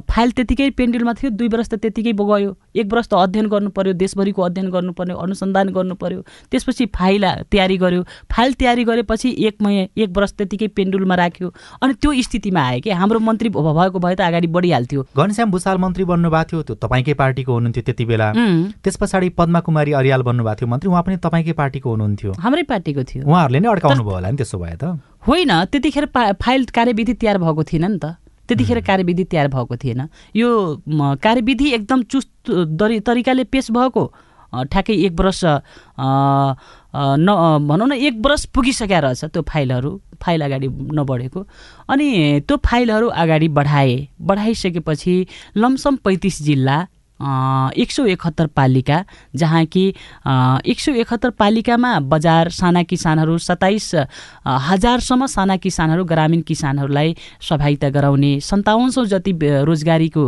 फाइल 0.06 0.30
त्यतिकै 0.38 0.70
पेन्डुलमा 0.78 1.12
थियो 1.18 1.30
दुई 1.34 1.48
वर्ष 1.50 1.68
त 1.68 1.74
त्यतिकै 1.82 2.12
गयो। 2.14 2.50
एक 2.78 2.92
वर्ष 2.92 3.06
त 3.08 3.14
अध्ययन 3.18 3.46
गर्नु 3.48 3.70
पर्यो 3.70 3.92
देशभरिको 3.98 4.42
अध्ययन 4.42 4.70
गर्नु 4.70 4.92
पर्यो 4.92 5.16
अनुसन्धान 5.16 5.68
गर्नु 5.74 5.94
पर्यो। 5.94 6.20
त्यसपछि 6.50 6.86
फाइल 6.96 7.24
तयारी 7.50 7.76
गर्यो। 7.78 8.02
फाइल 8.30 8.52
तयारी 8.54 8.84
गरेपछि 8.84 9.28
एक 9.46 9.62
मही 9.62 9.88
एक 9.96 10.10
वर्ष 10.16 10.32
त्यतिकै 10.38 10.68
पेन्डुलमा 10.78 11.14
राख्यो। 11.14 11.48
अनि 11.82 11.92
त्यो 12.02 12.12
स्थितिमा 12.22 12.60
आयो 12.60 12.80
कि 12.84 12.90
हाम्रो 12.90 13.18
मन्त्री 13.18 13.48
भएको 13.48 13.98
भए 13.98 14.14
त 14.14 14.20
अगाडि 14.20 14.46
बढिहाल्थ्यो। 14.46 15.02
घनश्याम 15.16 15.50
भूषाल 15.50 15.78
मन्त्री 15.78 16.04
बन्नुभएको 16.04 16.48
थियो 16.50 16.62
त्यो 16.62 16.74
तपाईँकै 16.82 17.14
पार्टीको 17.14 17.52
हुनुहुन्थ्यो 17.52 17.82
त्यति 17.82 18.04
बेला। 18.04 18.32
त्यस 18.82 18.96
पछाडि 18.96 19.28
पद्मा 19.38 19.60
कुमारी 19.66 19.92
अरियाल 19.92 20.22
बन्नुभएको 20.22 20.58
थियो। 20.60 20.68
मन्त्री 20.68 20.88
उहाँ 20.90 21.02
पनि 21.02 21.16
तपाईँकै 21.18 21.52
पार्टीको 21.58 21.88
हुनुहुन्थ्यो। 21.90 22.32
हाम्रै 22.38 22.62
पार्टीको 22.62 23.02
थियो। 23.04 23.22
उहाँहरूले 23.26 23.60
नै 23.60 23.68
अड्काउनु 23.68 24.02
भयो 24.04 24.14
होला 24.14 24.30
नि 24.30 24.36
त्यसो 24.36 24.58
भए 24.58 24.76
त। 24.76 24.98
होइन 25.26 25.52
त्यतिखेर 25.72 26.06
फाइल 26.14 26.64
कार्यविधि 26.70 27.14
तयार 27.14 27.38
भएको 27.38 27.62
थिएन 27.64 27.84
नि 27.90 27.98
त। 27.98 28.16
त्यतिखेर 28.48 28.80
कार्यविधि 28.80 29.24
तयार 29.24 29.48
भएको 29.48 29.76
थिएन। 29.76 30.00
यो 30.36 30.48
कार्यविधि 31.22 31.70
एकदम 31.74 32.02
चुस्त 32.04 32.50
दरि 32.50 33.00
तरिकाले 33.00 33.44
पेस 33.44 33.70
भएको 33.70 34.04
ठ्याक्कै 34.52 34.94
एक 35.04 35.12
वर्ष 35.20 35.44
न 35.44 37.28
भनौँ 37.68 37.88
न 37.88 37.92
एक 37.92 38.14
वर्ष 38.24 38.44
पुगिसकेका 38.54 38.98
रहेछ 38.98 39.24
त्यो 39.24 39.42
फाइलहरू 39.48 39.90
फाइल 40.22 40.40
अगाडि 40.44 40.68
नबढेको। 40.98 41.40
अनि 41.88 42.40
त्यो 42.48 42.56
फाइलहरू 42.66 43.08
अगाडि 43.14 43.48
बढाए 43.48 43.96
बढाइसकेपछि 44.20 45.26
लमसम 45.56 45.96
पैँतिस 46.04 46.42
जिल्ला 46.42 46.86
एक 47.20 47.90
सौ 47.90 48.04
एकहत्तर 48.06 48.46
पालिका 48.56 49.04
जहाँ 49.34 49.64
कि 49.66 49.86
एक 50.70 50.80
सौ 50.80 50.92
एकहत्तर 50.92 51.30
पालिकामा 51.38 51.98
बजार 52.08 52.50
साना 52.50 52.82
किसानहरू 52.82 53.38
सत्ताइस 53.38 53.94
हजारसम्म 54.68 55.26
साना 55.28 55.56
किसानहरू 55.58 56.04
ग्रामीण 56.04 56.42
किसानहरूलाई 56.48 57.14
सहायता 57.48 57.88
गराउने 57.90 58.38
सन्ताउन्न 58.40 58.90
सौ 58.90 59.04
जति 59.06 59.32
रोजगारीको 59.64 60.26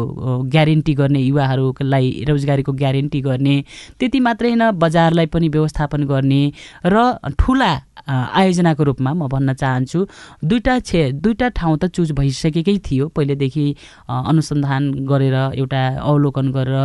ग्यारेन्टी 0.53 0.95
गर्ने 0.95 1.21
युवाहरूलाई 1.21 2.25
रोजगारीको 2.29 2.73
ग्यारेन्टी 2.73 3.21
गर्ने 3.21 3.63
त्यति 4.01 4.21
मात्रै 4.21 4.51
होइन 4.51 4.71
बजारलाई 4.79 5.27
पनि 5.27 5.49
व्यवस्थापन 5.49 6.05
गर्ने 6.07 6.43
र 6.87 7.33
ठुला 7.39 7.73
आयोजनाको 8.09 8.83
रूपमा 8.85 9.13
म 9.13 9.29
भन्न 9.29 9.53
चाहन्छु। 9.55 10.01
दुईवटा 10.45 10.79
छे 10.81 11.01
दुईवटा 11.21 11.49
ठाउँ 11.59 11.77
त 11.79 11.85
चुज 11.95 12.13
भइसकेकै 12.13 12.77
थियो। 12.81 13.09
पहिलेदेखि 13.13 13.67
अनुसन्धान 14.09 14.83
गरेर 15.11 15.37
एउटा 15.61 15.83
अवलोकन 16.01 16.47
गरेर 16.53 16.79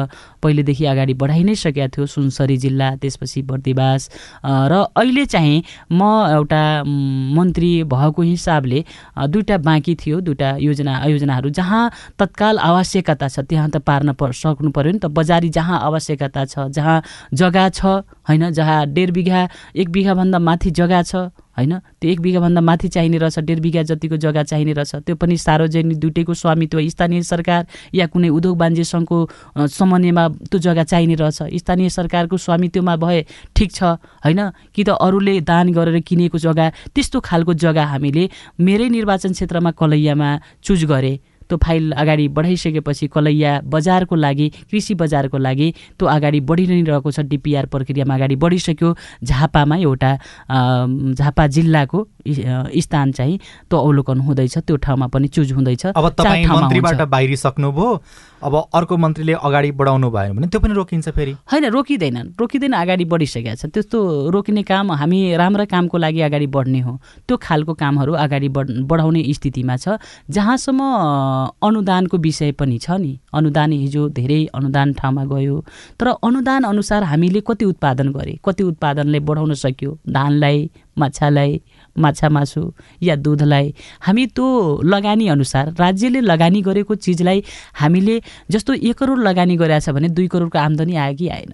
पहिलेदेखि 0.43 0.85
अगाडि 0.85 1.13
बढाइ 1.15 1.43
नै 1.43 1.55
सकेका 1.55 1.87
थियो 1.95 2.05
सुनसरी 2.05 2.57
जिल्ला 2.57 2.89
त्यसपछि 3.01 3.41
बर्दिवास। 3.49 4.01
र 4.45 4.73
अहिले 4.95 5.25
चाहिँ 5.25 5.63
म 5.91 6.01
एउटा 6.35 6.63
मन्त्री 6.85 7.71
भएको 7.85 8.21
हिसाबले 8.21 8.79
दुईवटा 9.17 9.57
बाँकी 9.57 9.95
थियो 9.95 10.19
दुईवटा 10.21 10.49
योजना 10.59 10.93
आयोजनाहरू। 11.05 11.49
जहाँ 11.49 11.83
तत्काल 12.19 12.57
आवश्यकता 12.59 13.27
छ 13.27 13.39
त्यहाँ 13.49 13.69
त 13.69 13.77
पार्न 13.85 14.13
पर 14.19 14.31
सक्नु 14.33 14.69
पऱ्यो 14.71 14.91
नि 14.91 14.99
त। 14.99 15.05
बजारी 15.15 15.49
जहाँ 15.49 15.79
आवश्यकता 15.81 16.45
छ 16.45 16.67
जहाँ 16.75 17.01
जग्गा 17.33 17.69
छ 17.69 18.05
होइन? 18.27 18.49
जहाँ 18.51 18.85
डेढ 18.87 19.11
बिघा 19.11 19.47
एक 19.75 19.89
बिघाभन्दा 19.89 20.39
माथि 20.39 20.71
जग्गा 20.71 21.01
छ 21.03 21.15
होइन? 21.55 21.73
त्यो 22.01 22.11
एक 22.11 22.19
बिघाभन्दा 22.21 22.61
माथि 22.61 22.87
चाहिने 22.87 23.17
रहेछ 23.17 23.39
डेढ 23.39 23.59
बिघा 23.59 23.81
जतिको 23.83 24.17
जग्गा 24.17 24.43
चाहिने 24.43 24.73
रहेछ। 24.73 24.95
त्यो 25.05 25.15
पनि 25.15 25.37
सार्वजनिक 25.37 25.99
दुइटैको 25.99 26.33
स्वामित्व 26.33 26.81
स्थानीय 26.89 27.21
सरकार 27.23 27.65
या 27.95 28.07
कुनै 28.07 28.29
उद्योग 28.29 28.59
वाणिज्य 28.59 28.83
सङ्घको 28.83 29.17
समन्वयमा 29.69 30.27
त्यो 30.51 30.59
जग्गा 30.59 30.83
चाहिने 30.83 31.15
रहेछ। 31.15 31.55
स्थानीय 31.55 31.89
सरकारको 31.89 32.37
स्वामित्वमा 32.37 32.95
भए 32.95 33.25
ठिक 33.55 33.71
छ 33.71 33.83
होइन? 34.25 34.41
कि 34.75 34.83
त 34.83 34.89
अरूले 34.99 35.39
दान 35.41 35.71
गरेर 35.71 35.99
किनेको 36.01 36.37
जग्गा 36.37 36.69
त्यस्तो 36.91 37.19
खालको 37.19 37.53
जग्गा 37.53 37.85
हामीले 37.85 38.29
मेरै 38.59 38.89
निर्वाचन 38.89 39.31
क्षेत्रमा 39.31 39.71
कलैयामा 39.71 40.29
चुज 40.63 40.85
गरेँ। 40.85 41.17
त्यो 41.49 41.57
फाइल 41.63 41.91
अगाडि 41.91 42.27
बढाइसकेपछि 42.37 43.07
कलैया 43.07 43.51
बजारको 43.65 44.15
लागि 44.15 44.47
कृषि 44.71 44.93
बजारको 44.95 45.37
लागि 45.37 45.73
त्यो 45.99 46.07
अगाडि 46.07 46.39
बढी 46.49 46.67
नै 46.67 46.81
रहेको 46.83 47.11
छ 47.11 47.19
डिपिआर 47.31 47.65
प्रक्रियामा 47.73 48.15
अगाडि 48.15 48.35
बढिसक्यो। 48.35 48.95
झापामा 49.23 49.75
एउटा 49.77 50.11
झापा 51.15 51.47
जिल्लाको 51.47 52.07
स्थान 52.81 53.11
चाहिँ 53.11 53.37
त्यो 53.69 53.79
अवलोकन 53.79 54.19
हुँदैछ 54.19 54.57
त्यो 54.57 54.75
ठाउँमा 54.77 55.07
पनि 55.07 55.27
चुज 55.27 55.51
हुँदैछ। 55.53 55.85
अब 55.87 56.09
तपाईँ 56.09 56.45
मन्त्रीबाट। 56.47 57.01
बाहिरिसक्नुभयो। 57.09 57.89
अब 58.45 58.55
अर्को 58.73 58.97
मन्त्रीले 58.97 59.33
अगाडि 59.41 59.71
बढाउनु 59.73 60.09
भयो 60.11 60.33
भने 60.33 60.47
त्यो 60.47 60.59
पनि 60.61 60.73
रोकिन्छ 60.73 61.09
फेरि। 61.09 61.33
होइन 61.51 61.65
रोकिँदैन 61.73 62.17
रोकिँदैन 62.39 62.73
अगाडि 62.73 63.05
बढिसकेको 63.05 63.55
छ 63.57 63.65
त्यस्तो 63.73 64.29
रोकिने 64.29 64.63
काम 64.63 64.91
हामी 65.01 65.19
राम्रा 65.35 65.65
कामको 65.65 65.97
लागि 65.97 66.21
अगाडि 66.21 66.47
बढ्ने 66.53 66.79
हो। 66.79 66.93
त्यो 67.27 67.37
खालको 67.41 67.73
कामहरू 67.73 68.13
अगाडि 68.13 68.49
बढ 68.49 68.67
बढाउने 68.85 69.21
स्थितिमा 69.33 69.75
छ। 69.77 69.97
जहाँसम्म 70.29 70.81
अनुदानको 71.57 72.17
विषय 72.17 72.51
पनि 72.53 72.77
छ 72.77 73.01
नि। 73.01 73.17
अनुदान 73.33 73.71
हिजो 73.73 74.09
धेरै 74.09 74.39
अनुदान 74.53 74.93
ठाउँमा 74.93 75.25
गयो। 75.25 75.57
तर 75.99 76.07
अनुदान 76.23 76.63
अनुसार 76.63 77.03
हामीले 77.03 77.41
कति 77.41 77.65
उत्पादन 77.65 78.11
गरे? 78.13 78.39
कति 78.45 78.63
उत्पादनले 78.63 79.19
बढाउन 79.19 79.53
सक्यो? 79.53 79.97
धानलाई 80.09 80.69
माछालाई 80.97 81.61
माछा 81.97 82.29
मासु 82.29 82.61
या 83.01 83.15
दुधलाई 83.15 83.73
हामी 84.01 84.25
त्यो 84.27 84.45
लगानी 84.83 85.27
अनुसार 85.27 85.73
राज्यले 85.79 86.21
लगानी 86.21 86.61
गरेको 86.61 86.95
चिजलाई 86.95 87.43
हामीले 87.73 88.21
जस्तो 88.51 88.73
एक 88.73 88.97
करोड 88.97 89.19
लगानी 89.19 89.55
गरेछ 89.57 89.89
भने 89.89 90.09
दुई 90.09 90.27
करोडको 90.27 90.59
आम्दानी 90.59 90.95
आयो 90.95 91.15
कि 91.15 91.27
आएन। 91.29 91.53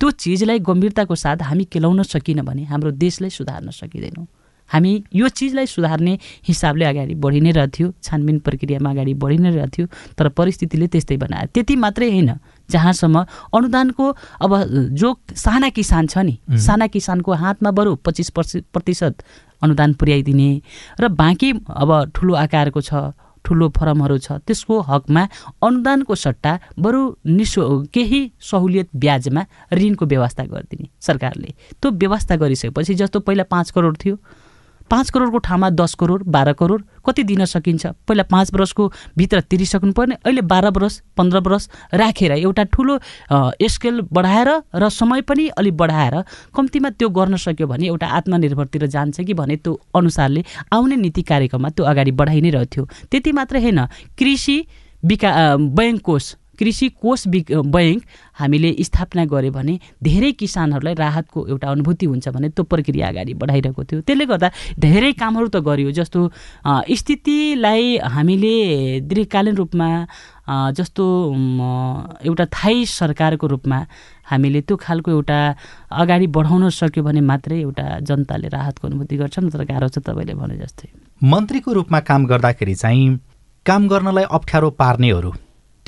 त्यो 0.00 0.10
चिजलाई 0.10 0.58
गम्भीरताको 0.62 1.14
साथ 1.14 1.42
हामी 1.42 1.64
केलाउन 1.64 2.02
सकिनँ 2.04 2.44
भने 2.44 2.64
हाम्रो 2.64 2.90
देशलाई 2.94 3.30
सुधार्न 3.30 3.70
सकिँदैनौँ। 3.70 4.26
हामी 4.70 4.92
यो 5.14 5.28
चिजलाई 5.28 5.66
सुधार्ने 5.66 6.18
हिसाबले 6.48 6.84
अगाडि 6.84 7.14
बढी 7.16 7.40
नै 7.40 7.50
रहथ्यो 7.50 7.92
छानबिन 8.02 8.38
प्रक्रियामा 8.44 8.90
अगाडि 8.90 9.14
बढी 9.14 9.38
नै 9.38 9.50
रहथ्यो 9.50 9.86
तर 10.12 10.28
परिस्थितिले 10.28 10.86
त्यस्तै 10.86 11.16
बनायो। 11.16 11.46
त्यति 11.54 11.76
मात्रै 11.76 12.08
होइन। 12.10 12.30
जहाँसम्म 12.70 13.24
अनुदानको 13.54 14.16
अब 14.40 14.52
जो 14.92 15.14
साना 15.34 15.68
किसान 15.68 16.06
छ 16.06 16.18
नि 16.18 16.38
साना 16.52 16.86
किसानको 16.86 17.32
हातमा 17.34 17.70
बरु 17.70 17.94
पच्चिस 17.96 18.30
प्रतिशत 18.30 19.22
अनुदान 19.62 19.92
पुर्याइदिने 19.92 20.50
र 21.00 21.08
बाँकी 21.08 21.52
अब 21.52 22.12
ठुलो 22.14 22.34
आकारको 22.34 22.80
छ 22.80 23.12
ठुलो 23.44 23.68
फर्महरू 23.76 24.18
छ 24.18 24.32
त्यसको 24.46 24.80
हकमा 24.80 25.22
अनुदानको 25.62 26.14
सट्टा 26.14 26.58
बरु 26.78 27.00
निशु 27.26 27.62
केही 27.94 28.20
सहुलियत 28.40 28.88
ब्याजमा 28.96 29.44
ऋणको 29.72 30.06
व्यवस्था 30.06 30.44
गरिदिने 30.44 30.88
सरकारले। 31.00 31.54
त्यो 31.82 31.90
व्यवस्था 31.90 32.36
गरिसकेपछि 32.36 32.94
जस्तो 32.94 33.20
पहिला 33.20 33.44
पाँच 33.50 33.70
करोड 33.70 33.96
थियो 34.04 34.16
पाँच 34.90 35.10
करोडको 35.10 35.38
ठाउँमा 35.38 35.70
दस 35.70 35.94
करोड 36.00 36.22
बाह्र 36.26 36.52
करोड 36.52 36.82
कति 37.06 37.22
दिन 37.24 37.44
सकिन्छ? 37.44 37.86
पहिला 38.08 38.22
पाँच 38.30 38.52
वर्षको 38.54 38.88
भित्र 39.18 39.40
तिरिसक्नु 39.50 39.92
पर्ने 39.92 40.14
अहिले 40.24 40.42
बाह्र 40.42 40.70
वर्ष 40.76 40.98
पन्ध्र 41.16 41.38
वर्ष 41.46 41.68
राखेर 41.94 42.32
एउटा 42.32 42.62
ठुलो 42.72 42.98
स्केल 43.68 44.00
बढाएर 44.12 44.48
र 44.74 44.88
समय 44.90 45.20
पनि 45.28 45.48
अलिक 45.58 45.76
बढाएर 45.76 46.14
कम्तीमा 46.56 46.90
त्यो 46.90 47.08
गर्न 47.08 47.36
सक्यो 47.36 47.66
भने 47.66 47.86
एउटा 47.86 48.06
आत्मनिर्भरतिर 48.18 48.86
जान्छ 48.86 49.20
कि 49.20 49.34
भने 49.34 49.56
त्यो 49.58 49.78
अनुसारले 49.96 50.44
आउने 50.72 50.96
नीति 50.96 51.22
कार्यक्रममा 51.22 51.68
त्यो 51.70 51.84
अगाडि 51.86 52.12
बढाइ 52.20 52.40
नै 52.40 52.50
रहथ्यो 52.50 52.88
त्यति 53.10 53.32
मात्रै 53.32 53.62
होइन 53.62 53.84
कृषि 54.18 54.58
विका 55.02 55.30
बैङ्क 55.78 56.00
कोष 56.02 56.34
कृषि 56.58 56.88
कोष 57.02 57.26
बैङ्क 57.28 58.02
हामीले 58.40 58.70
स्थापना 58.84 59.24
गऱ्यो 59.32 59.52
भने 59.52 59.78
धेरै 60.02 60.32
किसानहरूलाई 60.40 60.94
राहतको 60.94 61.46
एउटा 61.48 61.70
अनुभूति 61.70 62.06
हुन्छ 62.06 62.28
भने 62.28 62.48
त्यो 62.50 62.64
प्रक्रिया 62.64 63.08
अगाडि 63.08 63.34
बढाइरहेको 63.34 63.84
थियो। 63.84 64.00
त्यसले 64.00 64.26
गर्दा 64.26 64.50
धेरै 64.78 65.12
कामहरू 65.20 65.48
त 65.48 65.62
गरियो 65.68 65.90
जस्तो 65.98 66.20
स्थितिलाई 66.98 67.96
हामीले 68.16 68.54
दीर्घकालीन 69.08 69.54
रूपमा 69.56 69.88
जस्तो 70.48 71.04
एउटा 72.24 72.44
थाई 72.52 72.84
सरकारको 72.88 73.46
रूपमा 73.46 73.78
हामीले 74.30 74.60
त्यो 74.60 74.76
खालको 74.76 75.10
एउटा 75.10 75.38
अगाडि 75.92 76.26
बढाउन 76.36 76.68
सक्यो 76.72 77.02
भने 77.04 77.20
मात्रै 77.30 77.58
एउटा 77.60 77.84
जनताले 78.08 78.48
राहतको 78.48 78.88
अनुभूति 78.88 79.16
गर्छ 79.16 79.38
नत्र 79.38 79.64
गाह्रो 79.64 79.88
छ 79.88 79.98
तपाईँले 79.98 80.34
भने 80.34 80.56
जस्तै। 80.56 80.88
मन्त्रीको 81.22 81.72
रूपमा 81.72 82.00
काम 82.08 82.26
गर्दाखेरि 82.26 82.74
चाहिँ 82.74 83.18
काम 83.66 83.88
गर्नलाई 83.88 84.24
अप्ठ्यारो 84.30 84.70
पार्नेहरू 84.80 85.32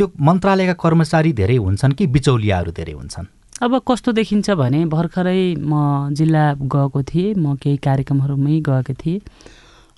त्यो 0.00 0.08
मन्त्रालयका 0.16 0.74
कर्मचारी 0.80 1.32
धेरै 1.36 1.56
हुन्छन् 1.60 1.92
कि 1.92 2.06
बिचौलियाहरू 2.08 2.70
धेरै 2.72 2.92
हुन्छन्? 2.92 3.26
अब 3.60 3.72
कस्तो 3.84 4.12
देखिन्छ 4.16 4.50
भने 4.56 4.80
भर्खरै 4.88 5.60
म 5.60 6.16
जिल्ला 6.16 6.44
गएको 6.64 7.00
थिएँ 7.04 7.34
म 7.36 7.60
केही 7.60 7.76
कार्यक्रमहरूमै 7.84 8.56
गएको 8.64 8.94
थिएँ। 8.96 9.20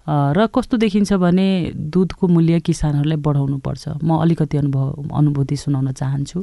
र 0.07 0.47
कस्तो 0.51 0.77
देखिन्छ 0.83 1.13
भने 1.23 1.47
दुधको 1.95 2.29
मूल्य 2.35 2.59
किसानहरूलाई 2.67 3.19
बढाउनु 3.23 3.59
पर्छ 3.63 4.03
म 4.03 4.19
अलिकति 4.19 4.57
अनुभव 4.59 5.15
अनुभूति 5.15 5.57
सुनाउन 5.57 5.93
चाहन्छु। 5.95 6.39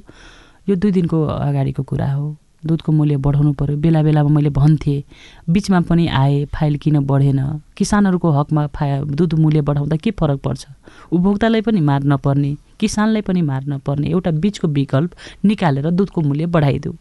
यो 0.70 0.76
दुई 0.80 0.92
दिनको 0.96 1.18
अगाडिको 1.20 1.84
कुरा 1.84 2.12
हो। 2.16 2.28
दुधको 2.66 2.92
मूल्य 2.92 3.18
बढाउनु 3.18 3.54
पऱ्यो 3.54 3.78
बेला 3.78 4.02
बेलामा 4.04 4.30
मैले 4.30 4.50
भन्थेँ 4.50 5.04
बिचमा 5.50 5.80
पनि 5.82 6.08
आए 6.08 6.46
फाइल 6.46 6.76
किन 6.78 7.00
बढेन? 7.00 7.40
किसानहरूको 7.78 8.32
हकमा 8.32 8.66
फा 8.68 8.86
दुध 9.04 9.34
मूल्य 9.34 9.62
बढाउँदा 9.62 9.96
के 9.96 10.12
फरक 10.12 10.40
पर्छ? 10.44 10.66
उपभोक्तालाई 11.12 11.62
पनि 11.62 11.82
मार 11.82 12.04
नपर्ने 12.04 12.56
किसानलाई 12.80 13.22
पनि 13.22 13.42
मार 13.42 13.66
नपर्ने 13.66 14.08
एउटा 14.08 14.32
बिचको 14.32 14.68
विकल्प 14.68 15.12
निकालेर 15.46 15.90
दुधको 15.90 16.22
मूल्य 16.22 16.46
बढाइदेऊ। 16.46 16.94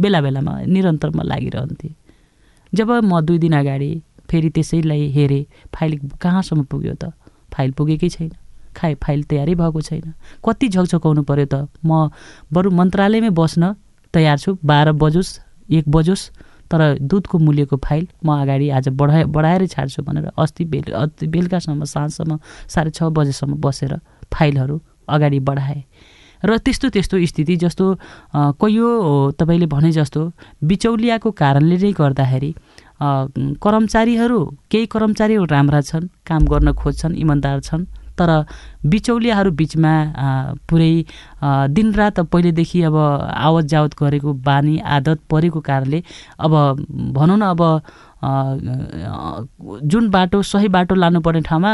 बेला 0.00 0.20
बेलामा 0.20 0.60
निरन्तर 0.64 1.10
म 1.10 1.22
लागिरहन्थेँ। 1.22 1.94
जब 2.74 2.90
म 2.90 3.20
दुई 3.20 3.38
दिन 3.38 3.52
अगाडि 3.52 3.90
फेरि 4.30 4.50
त्यसैलाई 4.50 5.08
हेरेँ 5.10 5.44
फाइल 5.74 5.98
कहाँसम्म 6.22 6.62
पुग्यो 6.62 6.94
त? 6.94 7.12
फाइल 7.52 7.70
पुगेकै 7.70 8.08
छैन। 8.08 8.30
खाए 8.76 8.94
फाइल 8.94 9.22
तयारै 9.22 9.54
भएको 9.54 9.80
छैन। 9.80 10.14
कति 10.46 10.68
झकझकाउनु 10.68 11.22
पऱ्यो 11.22 11.46
त? 11.46 11.68
म 11.84 12.10
बरु 12.52 12.70
मन्त्रालयमै 12.70 13.30
बस्न 13.30 13.74
तयार 14.14 14.38
छु 14.38 14.56
बाह्र 14.64 14.92
बजोस् 15.02 15.32
एक 15.70 15.88
बजोस् 15.88 16.28
तर 16.70 16.80
दुधको 17.02 17.38
मूल्यको 17.38 17.76
फाइल 17.78 18.06
म 18.24 18.28
अगाडि 18.42 18.68
आज 18.70 18.88
बढाए 18.94 19.24
बढाएरै 19.34 19.66
छाड्छु 19.66 20.02
भनेर 20.02 20.30
अस्ति 20.38 20.64
बेल 20.72 20.92
अस्ति 20.94 21.26
बेलुकासम्म 21.26 21.84
साँझसम्म 21.84 22.38
साढे 22.68 22.90
छ 22.90 23.02
बजेसम्म 23.10 23.54
बसेर 23.60 23.98
फाइलहरू 24.34 24.80
अगाडि 25.08 25.38
बढाएँ। 25.40 25.82
र 26.42 26.56
त्यस्तो 26.56 26.88
त्यस्तो 26.88 27.16
स्थिति 27.26 27.56
जस्तो 27.56 27.84
कैयो 28.56 28.88
तपाईँले 29.38 29.66
भने 29.66 29.90
जस्तो 29.92 30.20
बिचौलियाको 30.62 31.30
कारणले 31.36 31.76
नै 31.76 31.92
गर्दाखेरि 31.92 32.50
कर्मचारीहरू 33.60 34.38
केही 34.70 34.86
कर्मचारीहरू 34.86 35.44
राम्रा 35.50 35.80
छन् 35.80 36.06
काम 36.26 36.42
गर्न 36.46 36.72
खोज्छन् 36.72 37.14
इमान्दार 37.16 37.60
छन् 37.60 37.84
तर 38.20 38.30
बिचौलियाहरू 38.92 39.50
बिचमा 39.60 39.92
पुरै 40.68 40.92
दिनरात 41.74 42.20
पहिलेदेखि 42.32 42.82
अब 42.82 42.96
आवत 42.96 43.64
जावत 43.72 43.94
गरेको 44.00 44.32
बानी 44.46 44.78
आदत 44.96 45.20
परेको 45.30 45.60
कारणले 45.68 46.02
अब 46.38 46.52
भनौँ 47.16 47.38
न 47.38 47.42
अब 47.54 47.62
जुन 49.90 50.10
बाटो 50.10 50.42
सही 50.44 50.68
बाटो 50.68 50.94
लानुपर्ने 50.94 51.40
ठाउँमा 51.48 51.72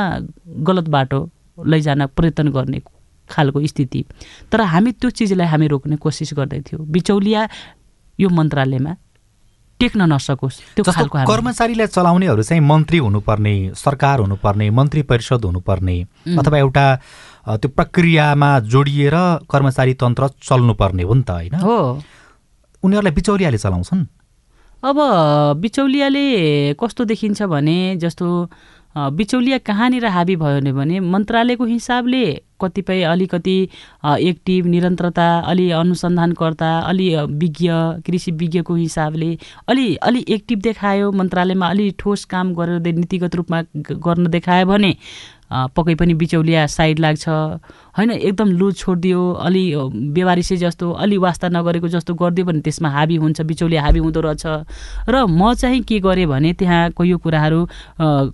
गलत 0.68 0.88
बाटो 0.96 1.18
लैजान 1.66 2.06
प्रयत्न 2.16 2.50
गर्ने 2.52 2.80
खालको 3.30 3.66
स्थिति। 3.66 4.04
तर 4.52 4.60
हामी 4.72 4.92
त्यो 4.92 5.10
चिजलाई 5.10 5.46
हामी 5.46 5.66
रोक्ने 5.68 5.96
कोसिस 5.96 6.30
गर्दैथ्यौँ 6.36 6.86
बिचौलिया 6.86 7.48
यो 8.18 8.28
मन्त्रालयमा 8.28 8.94
टेक्न 9.80 10.00
नसकोस्। 10.12 10.56
त्यो 10.76 10.82
खालको 10.84 11.16
कर्मचारीलाई 11.28 11.86
चलाउनेहरू 11.86 12.42
चाहिँ 12.42 12.62
मन्त्री 12.64 12.98
हुनुपर्ने 12.98 13.54
सरकार 13.76 14.16
हुनुपर्ने 14.20 14.66
मन्त्री 14.70 15.02
परिषद 15.04 15.44
हुनुपर्ने 15.44 15.96
अथवा 16.40 16.58
एउटा 16.58 16.86
त्यो 17.60 17.68
प्रक्रियामा 17.76 18.50
जोडिएर 18.72 19.16
कर्मचारी 19.50 19.94
तन्त्र 19.94 20.28
चल्नुपर्ने 20.42 21.02
हो 21.02 21.14
नि 21.14 21.22
त 21.22 21.30
होइन? 21.30 21.54
हो। 21.60 21.78
उनीहरूलाई 22.82 23.12
बिचौलियाले 23.12 23.58
चलाउँछन्? 23.58 24.02
अब 24.82 24.96
बिचौलियाले 25.60 26.24
कस्तो 26.80 27.04
देखिन्छ 27.04 27.42
भने 27.42 27.96
जस्तो 27.96 28.26
बिचौलिया 28.96 29.58
कहाँनिर 29.60 30.04
हाबी 30.06 30.36
भयो 30.36 30.72
भने 30.72 31.00
मन्त्रालयको 31.02 31.64
हिसाबले 31.66 32.24
कतिपय 32.60 33.02
अलिकति 33.04 33.56
एक्टिभ 34.20 34.66
निरन्तरता 34.66 35.26
अलि 35.40 35.70
अनुसन्धानकर्ता 35.70 36.70
अलि 36.80 37.08
विज्ञ 37.42 37.68
कृषि 38.06 38.32
विज्ञको 38.32 38.74
हिसाबले 38.74 39.36
अलि 39.68 39.94
अलि 40.02 40.24
एक्टिभ 40.28 40.60
देखायो 40.62 41.10
मन्त्रालयमा 41.12 41.68
अलि 41.68 41.90
ठोस 41.98 42.24
काम 42.24 42.54
गरेर 42.54 42.94
नीतिगत 42.94 43.34
रूपमा 43.36 43.62
गर्न 43.76 44.26
देखायो 44.30 44.66
भने 44.66 44.94
पक्कै 45.50 45.94
पनि 45.94 46.14
बिचौलिया 46.14 46.66
साइड 46.66 46.98
लाग्छ। 46.98 47.28
होइन 47.98 48.10
एकदम 48.10 48.48
लुज 48.58 48.74
छोडिदियो 48.76 49.20
अलि 49.46 49.64
बेवारिसे 50.14 50.56
जस्तो 50.56 50.90
अलि 50.90 51.16
वास्ता 51.16 51.48
नगरेको 51.48 51.88
जस्तो 51.88 52.14
गरिदियो 52.14 52.46
भने 52.46 52.60
त्यसमा 52.60 52.88
हाबी 52.90 53.16
हुन्छ 53.16 53.40
बिचौलिया 53.40 53.82
हाबी 53.82 53.98
हुँदो 53.98 54.20
रहेछ। 54.20 54.46
र 55.08 55.26
म 55.26 55.54
चाहिँ 55.54 55.82
के 55.82 55.98
गरेँ 56.00 56.26
भने 56.26 56.52
त्यहाँको 56.52 57.04
यो 57.04 57.18
कुराहरू 57.18 57.60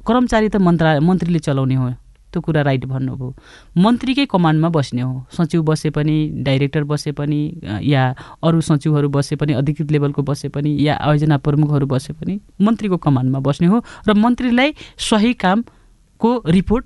कर्मचारी 0.03 0.49
त 0.49 0.57
मन्त्रा 0.57 1.01
मन्त्रीले 1.01 1.39
चलाउने 1.39 1.75
हो। 1.75 1.91
त्यो 2.33 2.41
कुरा 2.41 2.63
राइट 2.65 2.85
भन्नुभयो। 2.89 3.29
मन्त्रीकै 3.77 4.25
कमान्डमा 4.25 4.69
बस्ने 4.73 5.03
हो। 5.05 5.29
सचिव 5.37 5.63
बसे 5.69 5.91
पनि 5.93 6.17
डाइरेक्टर 6.41 6.85
बसे 6.89 7.13
पनि 7.13 7.41
या 7.85 8.03
अरू 8.41 8.61
सचिवहरू 8.65 9.09
बसे 9.13 9.37
पनि 9.37 9.53
अधिकृत 9.53 9.93
लेभलको 9.93 10.23
बसे 10.25 10.49
पनि 10.49 10.71
या 10.81 10.97
आयोजना 10.97 11.37
प्रमुखहरू 11.45 11.87
बसे 11.87 12.13
पनि 12.17 12.41
मन्त्रीको 12.57 12.97
कमान्डमा 12.97 13.39
बस्ने 13.45 13.69
हो। 13.69 13.85
र 14.09 14.17
मन्त्रीलाई 14.17 14.75
सही 14.97 15.33
कामको 15.45 16.31
रिपोर्ट 16.49 16.85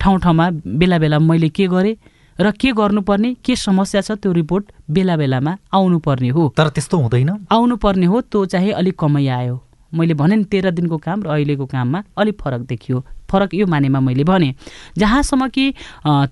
ठाउँ 0.00 0.18
ठाउँमा 0.20 0.50
बेला 0.66 0.98
बेला 0.98 1.18
मैले 1.18 1.48
के 1.48 1.66
गरेँ 1.66 1.96
र 2.40 2.50
के 2.50 2.72
गर्नुपर्ने 2.72 3.34
के 3.44 3.56
समस्या 3.56 4.00
छ 4.00 4.10
त्यो 4.12 4.32
रिपोर्ट 4.32 4.64
बेला 4.90 5.16
बेलामा 5.16 5.56
आउनुपर्ने 5.74 6.28
हो। 6.28 6.54
तर 6.56 6.68
त्यस्तो 6.68 6.98
हुँदैन। 6.98 7.30
आउनुपर्ने 7.50 8.06
हो 8.06 8.20
त्यो 8.20 8.44
चाहिँ 8.46 8.70
अलिक 8.72 8.98
कमै 8.98 9.26
आयो। 9.26 9.56
मैले 9.92 10.14
भने 10.14 10.36
नि 10.36 10.44
तेह्र 10.44 10.70
दिनको 10.70 10.96
काम 10.98 11.22
र 11.22 11.28
अहिलेको 11.28 11.66
काममा 11.66 12.02
अलिक 12.16 12.36
फरक 12.40 12.60
देखियो। 12.68 13.04
फरक 13.30 13.54
यो 13.54 13.66
मानेमा 13.66 14.00
मैले 14.00 14.24
भने 14.24 14.54
जहाँसम्म 14.98 15.48
कि 15.48 15.64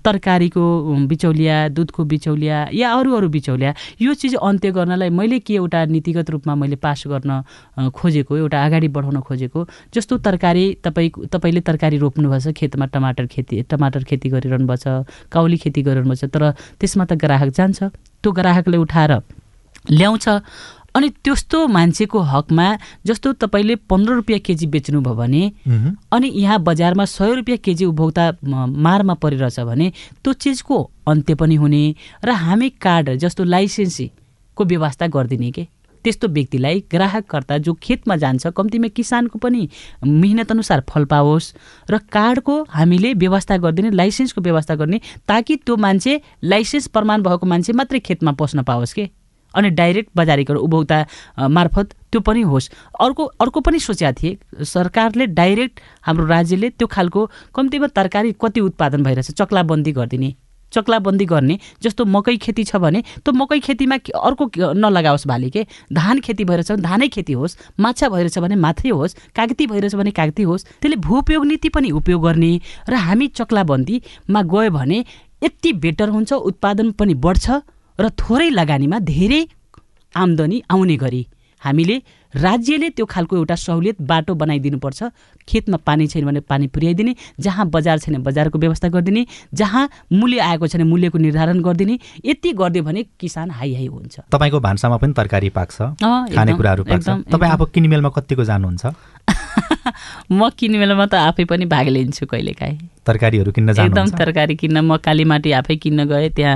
तरकारीको 0.01 0.61
बिचौलिया 1.07 1.57
दुधको 1.69 2.03
बिचौलिया 2.03 2.57
या 2.73 2.91
अरू 2.93 3.13
अरू 3.15 3.29
बिचौलिया 3.29 3.73
यो 4.01 4.13
चिज 4.13 4.35
अन्त्य 4.35 4.71
गर्नलाई 4.71 5.09
मैले 5.09 5.39
के 5.39 5.53
एउटा 5.55 5.85
नीतिगत 5.85 6.29
रूपमा 6.29 6.55
मैले 6.55 6.75
पास 6.81 7.03
गर्न 7.07 7.91
खोजेको 7.93 8.37
एउटा 8.37 8.65
अगाडि 8.65 8.87
बढाउन 8.97 9.19
खोजेको 9.21 9.67
जस्तो 9.93 10.17
तरकारी 10.25 10.65
तपाईँ 10.83 11.09
तपाईँले 11.29 11.61
तरकारी 11.69 11.97
रोप्नुभएको 11.97 12.39
छ 12.49 12.53
खेतमा 12.57 12.85
टमाटर 12.89 13.25
खेती 13.29 13.61
टमाटर 13.69 14.03
खेती 14.03 14.29
गरिरहनु 14.29 14.67
भएको 14.67 15.05
छ 15.05 15.29
काउली 15.31 15.57
खेती 15.57 15.81
गरिरहनु 15.81 16.09
भएको 16.09 16.27
छ 16.27 16.33
तर 16.33 16.51
त्यसमा 16.81 17.05
त 17.05 17.13
ग्राहक 17.13 17.49
जान्छ। 17.53 17.83
त्यो 18.23 18.31
ग्राहकले 18.31 18.77
उठाएर 18.77 19.13
ल्याउँछ 19.91 20.25
अनि 20.97 21.09
त्यस्तो 21.23 21.67
मान्छेको 21.67 22.19
हकमा 22.19 22.67
जस्तो 23.05 23.33
तपाईँले 23.33 23.75
पन्ध्र 23.75 24.13
रुपियाँ 24.13 24.39
केजी 24.39 24.67
बेच्नुभयो 24.67 25.13
भने 25.13 25.51
अनि 26.11 26.31
यहाँ 26.35 26.59
बजारमा 26.59 27.05
सय 27.05 27.33
रुपियाँ 27.35 27.57
केजी 27.57 27.85
उपभोक्ता 27.85 28.31
मारमा 28.67 29.13
परिरहेछ 29.13 29.59
भने 29.59 29.91
त्यो 30.23 30.33
चिजको 30.33 30.77
अन्त्य 31.07 31.35
पनि 31.35 31.55
हुने 31.55 31.95
र 32.25 32.29
हामी 32.29 32.69
कार्ड 32.69 33.15
जस्तो 33.15 33.43
लाइसेन्सीको 33.43 34.63
व्यवस्था 34.65 35.07
गरिदिने 35.07 35.51
के? 35.51 35.67
त्यस्तो 36.03 36.27
व्यक्तिलाई 36.27 36.79
ग्राहककर्ता 36.91 37.57
जो 37.57 37.73
खेतमा 37.73 38.15
जान्छ 38.15 38.47
कम्तीमा 38.47 38.87
किसानको 38.87 39.39
पनि 39.39 39.69
अनुसार 40.49 40.83
फल 40.89 41.05
पाओस् 41.05 41.53
र 41.91 41.97
कार्डको 41.97 42.55
हामीले 42.69 43.13
व्यवस्था 43.13 43.57
गरिदिने 43.57 43.91
लाइसेन्सको 43.91 44.41
व्यवस्था 44.41 44.75
गर्ने 44.75 45.01
ताकि 45.27 45.55
त्यो 45.55 45.75
मान्छे 45.75 46.21
लाइसेन्स 46.43 46.87
प्रमाण 46.87 47.21
भएको 47.21 47.45
मान्छे 47.45 47.73
मात्रै 47.73 47.99
खेतमा 47.99 48.31
पस्न 48.31 48.63
पाओस् 48.63 48.93
के? 48.93 49.09
अनि 49.53 49.69
डाइरेक्ट 49.71 50.09
बजारीकरण 50.17 50.57
उपभोक्ता 50.59 51.47
मार्फत 51.49 51.93
त्यो 52.11 52.21
पनि 52.21 52.41
होस्। 52.43 52.69
अर्को 52.99 53.23
अर्को 53.41 53.59
पनि 53.59 53.79
सोचेका 53.79 54.11
थिए 54.21 54.65
सरकारले 54.65 55.25
डाइरेक्ट 55.35 55.79
हाम्रो 56.03 56.25
राज्यले 56.25 56.69
त्यो 56.69 56.87
खालको 56.87 57.29
कम्तीमा 57.55 57.87
तरकारी 57.95 58.35
कति 58.41 58.59
उत्पादन 58.61 59.03
भइरहेछ 59.03 59.31
चक्लाबन्दी 59.33 59.91
गरिदिने 59.91 60.35
चक्लाबन्दी 60.73 61.25
गर्ने 61.25 61.57
जस्तो 61.81 62.05
मकै 62.05 62.35
खेती 62.37 62.63
छ 62.63 62.75
भने 62.75 63.01
त्यो 63.23 63.33
मकै 63.33 63.59
खेतीमा 63.59 63.97
अर्को 64.19 64.45
नलगाओस् 64.75 65.27
भाले 65.27 65.49
के 65.49 65.65
धान 65.93 66.19
खेती 66.19 66.43
भइरहेछ 66.43 66.71
भने 66.71 66.81
धानै 66.81 67.07
खेती 67.07 67.33
होस् 67.33 67.55
माछा 67.79 68.09
भइरहेछ 68.09 68.37
भने 68.39 68.55
मात्रै 68.65 68.91
होस् 68.91 69.15
कागती 69.35 69.67
भइरहेछ 69.67 69.95
भने 69.95 70.11
कागती 70.11 70.43
होस् 70.43 70.65
त्यसले 70.65 70.95
भूपयोग 71.07 71.45
नीति 71.45 71.69
पनि 71.69 71.91
उपयोग 71.99 72.23
गर्ने 72.23 72.51
र 72.89 72.93
हामी 73.07 73.27
चक्लाबन्दीमा 73.39 74.41
गयो 74.43 74.71
भने 74.71 74.99
यति 75.41 75.73
बेटर 75.79 76.09
हुन्छ 76.09 76.33
उत्पादन 76.33 76.91
पनि 76.99 77.13
बढ्छ। 77.15 77.61
र 77.99 78.09
थोरै 78.19 78.49
लगानीमा 78.49 78.99
धेरै 78.99 79.41
आम्दानी 80.15 80.61
आउने 80.71 80.95
गरी 80.97 81.25
हामीले 81.61 81.95
राज्यले 82.33 82.89
त्यो 82.89 83.05
खालको 83.05 83.35
एउटा 83.35 83.55
सहुलियत 83.55 84.01
बाटो 84.01 84.33
बनाइदिनुपर्छ। 84.35 85.03
खेतमा 85.47 85.77
पानी 85.77 86.07
छैन 86.07 86.25
भने 86.25 86.39
पानी 86.45 86.67
पुर्याइदिने 86.67 87.15
जहाँ 87.39 87.65
बजार 87.69 87.99
छैन 87.99 88.21
बजारको 88.23 88.59
व्यवस्था 88.59 88.87
गरिदिने 88.93 89.25
जहाँ 89.53 89.89
मूल्य 90.13 90.39
आएको 90.39 90.67
छैन 90.67 90.83
मूल्यको 90.87 91.17
निर्धारण 91.17 91.61
गरिदिने 91.61 91.97
यति 92.25 92.51
गरिदियो 92.53 92.83
भने 92.83 93.03
किसान 93.19 93.51
हाई 93.51 93.73
हाई 93.73 93.87
हुन्छ। 93.87 94.19
तपाईँको 94.31 94.59
भान्सामा 94.59 94.97
पनि 94.97 95.13
तरकारी 95.13 95.49
पाक्छ 95.49 95.77
खानेकुराहरू 96.35 96.83
पाक्छ। 96.83 97.07
तपाईँ 97.33 97.51
अब 97.51 97.69
किनमेलमा 97.73 98.09
कतिको 98.09 98.43
जानुहुन्छ? 98.43 98.85
म 100.31 100.49
किनमेलमा 100.49 101.05
त 101.05 101.13
आफै 101.27 101.45
पनि 101.45 101.65
भाग 101.65 101.87
लिन्छु 101.87 102.25
कहिलेकाहीँ। 102.25 102.77
तरकारीहरू 103.07 103.51
किन्न 103.51 103.69
एकदम 103.71 104.07
तरकारी 104.19 104.55
किन्न 104.55 104.77
म 104.83 104.97
कालीमाटी 104.99 105.51
आफै 105.51 105.75
किन्न 105.79 106.05
गएँ 106.05 106.29
त्यहाँ 106.29 106.55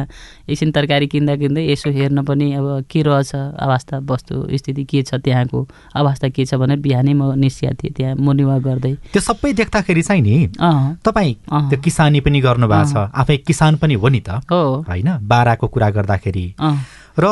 एकछिन 0.49 0.71
तरकारी 0.71 1.07
किन्दा 1.07 1.35
किन्दै 1.35 1.63
यसो 1.71 1.89
हेर्न 1.91 2.23
पनि 2.27 2.47
अब 2.59 2.67
के 2.91 3.01
रहेछ 3.01 3.31
अवस्था 3.35 3.97
वस्तु 4.03 4.35
स्थिति 4.57 4.83
के 4.83 5.01
छ 5.03 5.15
त्यहाँको 5.23 5.59
अवस्था 5.95 6.29
के 6.29 6.45
छ 6.45 6.59
भनेर 6.59 6.79
बिहानै 6.83 7.13
म 7.13 7.31
निस्किया 7.39 7.71
थिएँ 7.79 7.93
त्यहाँ 7.93 8.15
मुनिवा 8.19 8.57
गर्दै। 8.67 8.93
त्यो 9.15 9.21
सबै 9.21 9.53
देख्दाखेरि 9.53 10.01
चाहिँ 10.01 10.21
नि 10.21 10.35
तपाईँ। 10.99 11.33
त्यो 11.69 11.79
किसानी 11.79 12.19
पनि 12.19 12.39
गर्नुभएको 12.41 12.91
छ। 12.91 13.09
आफै 13.15 13.37
किसान 13.47 13.75
पनि 13.79 13.93
हो 13.95 14.07
नि 14.09 14.19
त। 14.19 14.43
होइन? 14.51 15.09
बाराको 15.23 15.67
कुरा 15.67 15.89
गर्दाखेरि। 15.89 16.45
र 17.19 17.25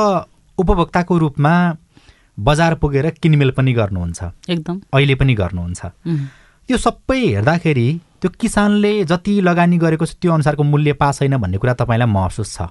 उपभोक्ताको 0.58 1.18
रूपमा 1.18 1.54
बजार 2.40 2.76
पुगेर 2.82 3.10
किनमेल 3.22 3.52
पनि 3.52 3.74
गर्नुहुन्छ। 3.74 4.50
एकदम। 4.50 4.82
अहिले 4.94 5.16
पनि 5.16 5.34
गर्नुहुन्छ। 5.36 5.82
त्यो 6.70 6.78
सबै 6.78 7.20
हेर्दाखेरि 7.20 7.88
त्यो 8.22 8.30
किसानले 8.40 8.94
जति 9.06 9.34
लगानी 9.42 9.78
गरेको 9.78 10.06
छ 10.06 10.14
त्यो 10.22 10.32
अनुसारको 10.34 10.64
मूल्य 10.64 10.94
पा 10.94 11.12
छैन 11.12 11.38
भन्ने 11.38 11.58
कुरा 11.58 11.74
तपाईँलाई 11.74 12.08
महसुस 12.08 12.50
छ। 12.56 12.70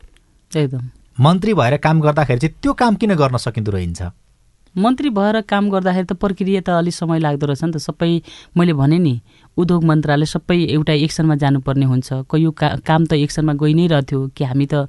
एकदम। 0.52 0.84
मन्त्री 1.20 1.54
भएर 1.54 1.76
काम 1.82 2.00
गर्दाखेरि 2.00 2.40
चाहिँ 2.40 2.54
त्यो 2.62 2.72
काम 2.72 2.94
किन 2.94 3.14
गर्न 3.14 3.36
सकिँदो 3.36 3.70
रहन्छ? 3.72 4.02
मन्त्री 4.76 5.10
भएर 5.10 5.40
काम 5.48 5.70
गर्दाखेरि 5.70 6.06
त 6.06 6.12
प्रक्रिया 6.12 6.60
त 6.60 6.68
अलिक 6.70 6.94
समय 6.94 7.18
लाग्दो 7.18 7.46
रहेछ 7.46 7.64
नि 7.64 7.72
त। 7.72 7.76
सबै 7.82 8.22
मैले 8.56 8.72
भने 8.72 8.98
नि 8.98 9.14
उद्योग 9.58 9.84
मन्त्रालय 9.84 10.26
सबै 10.26 10.56
एउटा 10.70 10.92
एक्सनमा 11.04 11.34
जानुपर्ने 11.34 11.86
हुन्छ। 11.90 12.08
कयौँ 12.30 12.52
का 12.54 12.68
काम 12.86 13.06
त 13.10 13.12
एक्सनमा 13.18 13.52
गइ 13.58 13.74
नै 13.74 13.86
रह्थ्यो 13.90 14.18
कि 14.30 14.44
हामी 14.44 14.66
त 14.70 14.86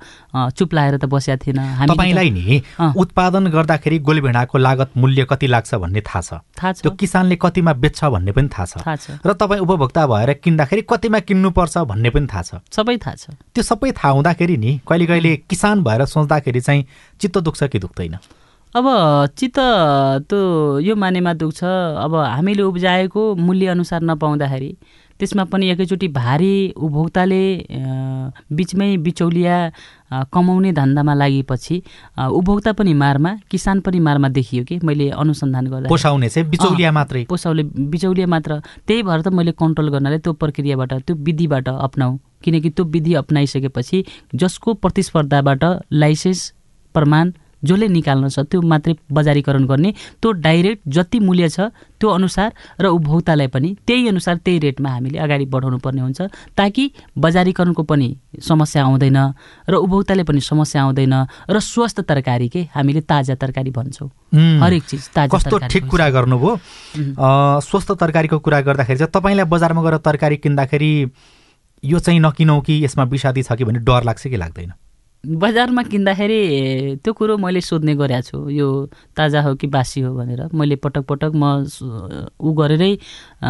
चुप 0.54 0.74
लाएर 0.74 0.98
त 1.02 1.06
बसेका 1.10 1.38
थिएन। 1.42 1.60
हामी 1.60 1.90
तपाईँलाई 1.90 2.30
नि। 2.30 2.62
उत्पादन 2.78 3.48
गर्दाखेरि 3.50 4.00
गोलभेडाको 4.00 4.58
लागत 4.58 4.90
मूल्य 4.98 5.26
कति 5.26 5.48
लाग्छ 5.50 5.74
भन्ने 5.76 6.02
थाहा 6.06 6.22
छ। 6.22 6.32
थाहा 6.54 6.72
छ। 6.74 6.82
त्यो 6.86 6.92
किसानले 6.94 7.36
कतिमा 7.42 7.74
बेच्छ 7.74 8.00
भन्ने 8.06 8.32
पनि 8.32 8.50
थाहा 8.54 8.66
छ। 8.66 8.74
थाहा 8.86 8.96
छ। 8.96 9.08
र 9.26 9.34
तपाईँ 9.34 9.62
उपभोक्ता 9.66 10.06
भएर 10.06 10.34
किन्दाखेरि 10.44 10.82
कतिमा 10.86 11.20
किन्नुपर्छ 11.26 11.78
भन्ने 11.90 12.10
पनि 12.14 12.28
थाहा 12.30 12.44
छ। 12.46 12.52
सबै 12.70 12.98
थाहा 13.02 13.16
छ। 13.18 13.26
त्यो 13.54 13.64
सबै 13.66 13.92
थाहा 13.98 14.12
हुँदाखेरि 14.14 14.58
नि 14.58 14.72
कहिले 14.86 15.06
कहिले 15.10 15.32
किसान 15.50 15.84
भएर 15.84 16.06
सोच्दाखेरि 16.06 16.62
चाहिँ 16.62 16.86
चित्त 17.20 17.38
दुख्छ 17.42 17.64
कि 17.64 17.80
दुख्दैन? 17.80 18.18
अब 18.76 18.86
चित्त 19.38 19.60
त्यो 20.30 20.40
यो 20.80 20.96
मानेमा 20.96 21.34
दुख्छ। 21.34 21.64
अब 21.64 22.16
हामीले 22.16 22.62
उब्जाएको 22.62 23.22
मूल्यअनुसार 23.36 24.02
नपाउँदाखेरि 24.02 24.70
त्यसमा 25.20 25.44
पनि 25.50 25.70
एकैचोटि 25.70 26.08
भारी 26.14 26.54
उपभोक्ताले 26.78 27.42
बिचमै 28.54 28.90
बिचौलिया 29.06 29.56
कमाउने 30.34 30.72
धन्दामा 30.72 31.14
लागेपछि 31.14 31.82
उपभोक्ता 32.20 32.72
पनि 32.78 32.94
मारमा 32.94 33.34
किसान 33.52 33.82
पनि 33.82 34.00
मारमा 34.00 34.30
देखियो 34.38 34.64
कि 34.64 34.80
मैले 34.86 35.10
अनुसन्धान 35.18 35.68
गर्दा 35.68 35.90
पोसाउने 35.90 36.30
चाहिँ 36.30 36.50
बिचौलिया 36.50 36.92
मात्रै। 36.92 37.26
पोसाउले 37.30 37.64
बिचौलिया 37.90 38.28
मात्र। 38.28 38.62
त्यही 38.88 39.04
भएर 39.04 39.22
त 39.22 39.28
मैले 39.34 39.52
कन्ट्रोल 39.58 39.90
गर्नाले 39.90 40.18
त्यो 40.22 40.34
प्रक्रियाबाट 40.38 40.94
त्यो 40.94 41.16
विधिबाट 41.26 41.68
अप्नाऊ। 41.70 42.18
किनकि 42.44 42.70
त्यो 42.70 42.86
विधि 42.86 43.14
अप्नाइसकेपछि 43.26 44.06
जसको 44.36 44.74
प्रतिस्पर्धाबाट 44.74 45.64
लाइसेन्स 45.92 46.50
प्रमाण 46.96 47.32
जसले 47.64 47.88
निकाल्न 47.88 48.30
छ 48.30 48.40
त्यो 48.48 48.62
मात्रै 48.62 48.94
बजारीकरण 49.12 49.66
गर्ने 49.66 49.92
त्यो 50.22 50.32
डाइरेक्ट 50.32 50.82
जति 50.88 51.20
मूल्य 51.20 51.50
छ 51.50 51.60
त्यो 52.00 52.10
अनुसार 52.10 52.52
र 52.80 52.86
उपभोक्तालाई 52.88 53.48
पनि 53.48 53.76
त्यही 53.88 54.08
अनुसार 54.08 54.36
त्यही 54.46 54.60
रेटमा 54.60 54.90
हामीले 54.90 55.20
अगाडि 55.20 55.46
बढाउनु 55.46 55.78
पर्ने 55.84 56.02
हुन्छ 56.02 56.22
ताकि 56.58 56.84
बजारीकरणको 57.18 57.84
पनि 57.84 58.08
समस्या 58.40 58.84
आउँदैन 58.84 59.18
र 59.70 59.74
उपभोक्ताले 59.76 60.24
पनि 60.24 60.40
समस्या 60.40 60.82
आउँदैन 60.84 61.14
र 61.52 61.60
स्वस्थ 61.60 62.02
तरकारी 62.08 62.48
के 62.50 62.62
हामीले 62.76 63.02
ताजा 63.04 63.36
तरकारी 63.36 63.72
भन्छौँ। 63.72 64.10
हरेक 64.64 64.84
चिज 64.84 65.10
ताजा 65.16 65.38
कस्तो 65.38 65.58
ठिक। 65.68 65.88
कुरा 65.90 66.10
गर्नुभयो। 66.10 66.56
स्वस्थ 67.62 67.92
तरकारीको 68.00 68.40
कुरा 68.40 68.60
गर्दाखेरि 68.62 69.00
चाहिँ 69.00 69.12
तपाईँलाई 69.12 69.46
बजारमा 69.46 69.82
गएर 69.84 69.98
तरकारी 70.00 70.38
किन्दाखेरि 70.38 70.92
यो 71.84 72.00
चाहिँ 72.00 72.20
नकिनौ 72.20 72.60
कि 72.62 72.84
यसमा 72.86 73.04
विषादी 73.12 73.44
छ 73.44 73.56
कि 73.56 73.64
भन्ने 73.64 73.80
डर 73.84 74.04
लाग्छ 74.04 74.28
कि 74.28 74.38
लाग्दैन? 74.38 74.72
बजारमा 75.24 75.84
किन्दाखेरि 75.84 77.04
त्यो 77.04 77.14
कुरो 77.14 77.36
मैले 77.38 77.62
सोध्ने 77.62 77.96
गरेको 77.96 78.22
छु। 78.24 78.50
यो 78.56 78.68
ताजा 79.12 79.42
हो 79.44 79.54
कि 79.60 79.68
बासी 79.68 80.02
हो 80.02 80.16
भनेर। 80.16 80.48
मैले 80.56 80.76
पटक 80.80 81.04
पटक 81.12 81.32
म 81.36 81.68
ऊ 82.40 82.54
गरेरै 82.56 82.92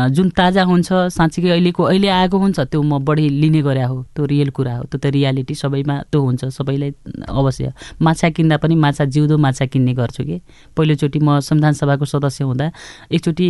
जुन 0.10 0.30
ताजा 0.34 0.64
हुन्छ 0.66 1.14
साँच्चीकै 1.14 1.50
अहिलेको 1.50 1.84
अहिले 1.84 2.08
आएको 2.10 2.38
हुन्छ 2.38 2.60
त्यो 2.74 2.82
म 2.82 2.98
बढी 3.06 3.30
लिने 3.30 3.62
गरे 3.62 3.84
हो। 3.86 4.02
त्यो 4.16 4.26
रियल 4.26 4.50
कुरा 4.50 4.76
हो। 4.78 4.84
त्यो 4.90 4.98
त 4.98 5.06
रियालिटी 5.14 5.56
सबैमा 5.62 5.96
त्यो 6.10 6.22
हुन्छ 6.22 6.46
सबैलाई 6.58 6.92
अवश्य। 7.30 7.74
माछा 8.02 8.30
किन्दा 8.34 8.58
पनि 8.58 8.76
माछा 8.76 9.06
जिउँदो 9.06 9.38
माछा 9.38 9.66
किन्ने 9.70 9.94
गर्छु 9.94 10.24
कि। 10.26 10.42
पहिलोचोटि 10.74 11.20
म 11.22 11.40
संविधान 11.40 11.74
सभाको 11.78 12.06
सदस्य 12.06 12.44
हुँदा 12.50 12.72
एकचोटि 13.14 13.48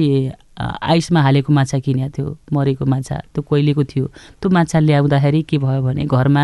आइसमा 0.60 1.21
हालेको 1.23 1.53
माछा 1.55 1.79
किनेको 1.79 2.12
थियो 2.12 2.38
मरेको 2.51 2.86
माछा। 2.86 3.15
त्यो 3.32 3.41
कोइलेको 3.47 3.84
थियो? 3.84 4.05
त्यो 4.43 4.49
माछा 4.51 4.79
ल्याउँदाखेरि 4.79 5.41
के 5.47 5.58
भयो 5.58 5.82
भने 5.88 6.03
घरमा 6.03 6.43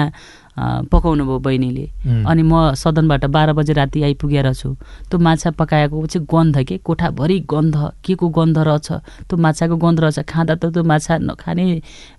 पकाउनु 0.57 1.23
भयो 1.25 1.39
बहिनीले. 1.39 1.85
अनि 2.27 2.43
म 2.43 2.73
सदनबाट 2.73 3.25
बाह्र 3.25 3.53
बजे 3.53 3.73
राति 3.73 4.03
आइपुगेर 4.03 4.53
छु। 4.53 4.75
त्यो 5.09 5.19
माछा 5.19 5.51
पकाएको 5.51 6.05
चाहिँ 6.07 6.27
गन्ध 6.31 6.57
के? 6.63 6.77
कोठाभरि 6.79 7.39
गन्ध। 7.51 7.75
के 8.05 8.15
को 8.15 8.27
गन्ध 8.29 8.57
रहेछ? 8.57 8.91
त्यो 9.27 9.37
माछाको 9.37 9.75
गन्ध 9.75 9.99
रहेछ। 9.99 10.19
खाँदा 10.23 10.55
त 10.55 10.71
त्यो 10.71 10.83
माछा 10.83 11.17
नखाने 11.27 11.65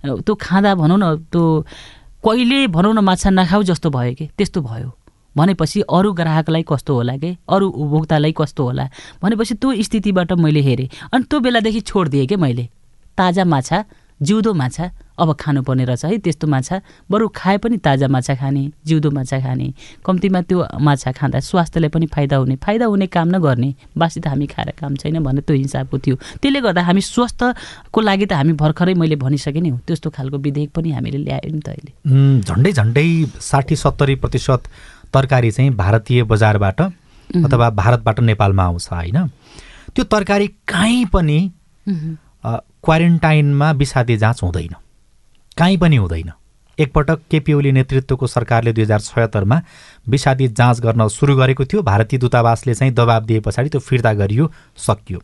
त्यो 0.05 0.35
खाँदा 0.35 0.75
भनौँ 0.75 0.97
न 1.01 1.15
त्यो 1.33 1.65
कहिले 2.25 2.67
भनौँ 2.67 2.93
न 2.93 2.99
माछा 3.01 3.29
नखाऊ 3.29 3.63
जस्तो 3.63 3.89
भयो 3.89 4.13
कि? 4.13 4.25
त्यस्तो 4.37 4.61
भयो। 4.61 4.93
भनेपछि 5.37 5.81
अरू 5.89 6.13
ग्राहकलाई 6.13 6.63
कस्तो 6.69 6.93
होला 6.93 7.17
कि? 7.17 7.37
अरू 7.49 7.65
उपभोक्तालाई 7.69 8.33
कस्तो 8.37 8.63
होला? 8.63 8.85
भनेपछि 9.21 9.53
त्यो 9.55 9.73
स्थितिबाट 9.81 10.31
मैले 10.37 10.61
हेरेँ। 10.61 10.89
अनि 11.13 11.23
त्यो 11.29 11.39
बेलादेखि 11.39 11.81
छोडिदिएँ 11.81 12.27
कि 12.27 12.35
मैले? 12.35 12.69
ताजा 13.17 13.45
माछा 13.45 13.83
जिउँदो 14.21 14.53
माछा 14.53 14.85
अब 15.19 15.33
खानुपर्ने 15.33 15.85
रहेछ 15.85 16.05
है 16.05 16.17
त्यस्तो 16.17 16.47
माछा। 16.47 16.81
बरु 17.11 17.27
खाए 17.35 17.57
पनि 17.57 17.77
ताजा 17.77 18.07
माछा 18.07 18.35
खाने 18.35 18.63
जिउँदो 18.85 19.09
माछा 19.11 19.39
खाने। 19.41 19.73
कम्तीमा 20.05 20.41
त्यो 20.41 20.65
माछा 20.79 21.11
खाँदा 21.11 21.39
स्वास्थ्यलाई 21.41 21.89
पनि 21.89 22.05
फाइदा 22.05 22.35
हुने। 22.37 22.55
फाइदा 22.61 22.85
हुने 22.85 23.07
काम 23.07 23.27
नगर्ने। 23.35 23.73
बासी 23.97 24.19
त 24.19 24.27
हामी 24.27 24.47
खाएर 24.47 24.71
काम 24.77 24.95
छैन 24.95 25.19
भन्ने 25.23 25.41
त्यो 25.41 25.55
हिसाबको 25.57 25.97
थियो। 25.97 26.15
त्यसले 26.41 26.61
गर्दा 26.61 26.81
हामी 26.81 27.01
स्वस्थको 27.01 27.99
लागि 28.01 28.25
त 28.25 28.33
हामी 28.37 28.53
भर्खरै 28.53 28.93
मैले 28.93 29.15
भनिसकेँ 29.17 29.61
नि 29.61 29.69
हो। 29.69 29.79
त्यस्तो 29.87 30.09
खालको 30.13 30.37
विधेयक 30.37 30.69
पनि 30.71 30.91
हामीले 30.91 31.17
ल्यायो 31.25 31.49
नि 31.49 31.61
त 31.65 31.69
अहिले। 31.73 31.91
झन्डै 32.45 32.71
झन्डै 32.71 33.07
साठी 33.41 33.75
सत्तरी 33.75 34.15
प्रतिशत 34.21 34.61
तरकारी 35.13 35.51
चाहिँ 35.51 35.71
भारतीय 35.73 36.23
बजारबाट 36.29 36.81
अथवा 37.41 37.69
भारतबाट 37.73 38.19
नेपालमा 38.19 38.63
आउँछ 38.63 38.87
होइन? 38.91 39.17
त्यो 39.95 40.03
तरकारी 40.05 40.47
काहीँ 40.67 41.05
पनि 41.09 41.39
क्वारेन्टाइनमा 41.87 43.71
विषादी 43.71 44.17
जाँच 44.17 44.43
हुँदैन। 44.43 44.75
काहीँ 45.57 45.77
पनि 45.77 45.95
हुँदैन। 45.95 46.31
एकपटक 46.79 47.19
केपी 47.31 47.53
ओली 47.53 47.71
नेतृत्वको 47.71 48.27
सरकारले 48.27 48.73
दुई 48.73 48.83
हजार 48.83 48.99
छयत्तरमा 49.01 49.61
विषादी 50.07 50.47
जाँच 50.49 50.79
गर्न 50.79 51.07
सुरु 51.07 51.35
गरेको 51.35 51.65
थियो। 51.65 51.81
भारतीय 51.81 52.19
दूतावासले 52.19 52.73
चाहिँ 52.73 52.93
दबाब 52.93 53.25
दिए 53.25 53.39
पछाडि 53.39 53.69
त्यो 53.69 53.81
फिर्ता 53.81 54.13
गरियो 54.13 54.51
सकियो। 54.77 55.21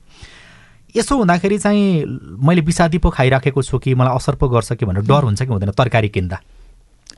यसो 0.96 1.18
हुँदाखेरि 1.18 1.58
चाहिँ 1.58 2.06
मैले 2.42 2.62
विषादी 2.62 2.98
पो 2.98 3.10
खाइराखेको 3.10 3.62
छु 3.62 3.78
कि 3.78 3.94
मलाई 3.94 4.16
असर 4.16 4.36
पो 4.36 4.50
गर्छ 4.50 4.74
कि 4.74 4.86
भनेर 4.86 5.06
डर 5.06 5.24
हुन्छ 5.24 5.42
कि 5.42 5.52
हुँदैन। 5.54 5.72
तरकारी 5.72 6.10
किन्दा। 6.10 6.40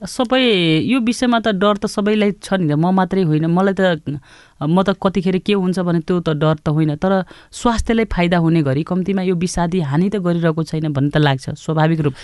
सबै 0.03 0.43
यो 0.91 0.99
विषयमा 0.99 1.39
त 1.39 1.55
डर 1.55 1.79
त 1.79 1.85
सबैलाई 1.87 2.31
छ 2.43 2.59
नि 2.59 2.67
त। 2.67 2.75
म 2.75 2.91
मात्रै 2.91 3.23
होइन। 3.23 3.47
मलाई 3.47 3.73
त 3.73 4.19
म 4.59 4.83
त 4.83 4.99
कतिखेर 4.99 5.37
के 5.39 5.53
हुन्छ 5.55 5.79
भने 5.79 5.99
त्यो 6.03 6.19
त 6.19 6.35
डर 6.35 6.59
त 6.59 6.67
होइन। 6.75 6.95
तर 6.99 7.23
स्वास्थ्यलाई 7.51 8.05
फाइदा 8.11 8.37
हुने 8.43 8.61
गरी 8.67 8.83
कम्तीमा 8.83 9.21
यो 9.23 9.35
विषादी 9.35 9.79
हानि 9.87 10.09
त 10.11 10.19
गरिरहेको 10.19 10.61
छैन 10.63 10.91
भन्ने 10.91 11.09
त 11.15 11.17
लाग्छ 11.17 11.55
स्वाभाविक 11.55 11.99
रूप। 12.11 12.15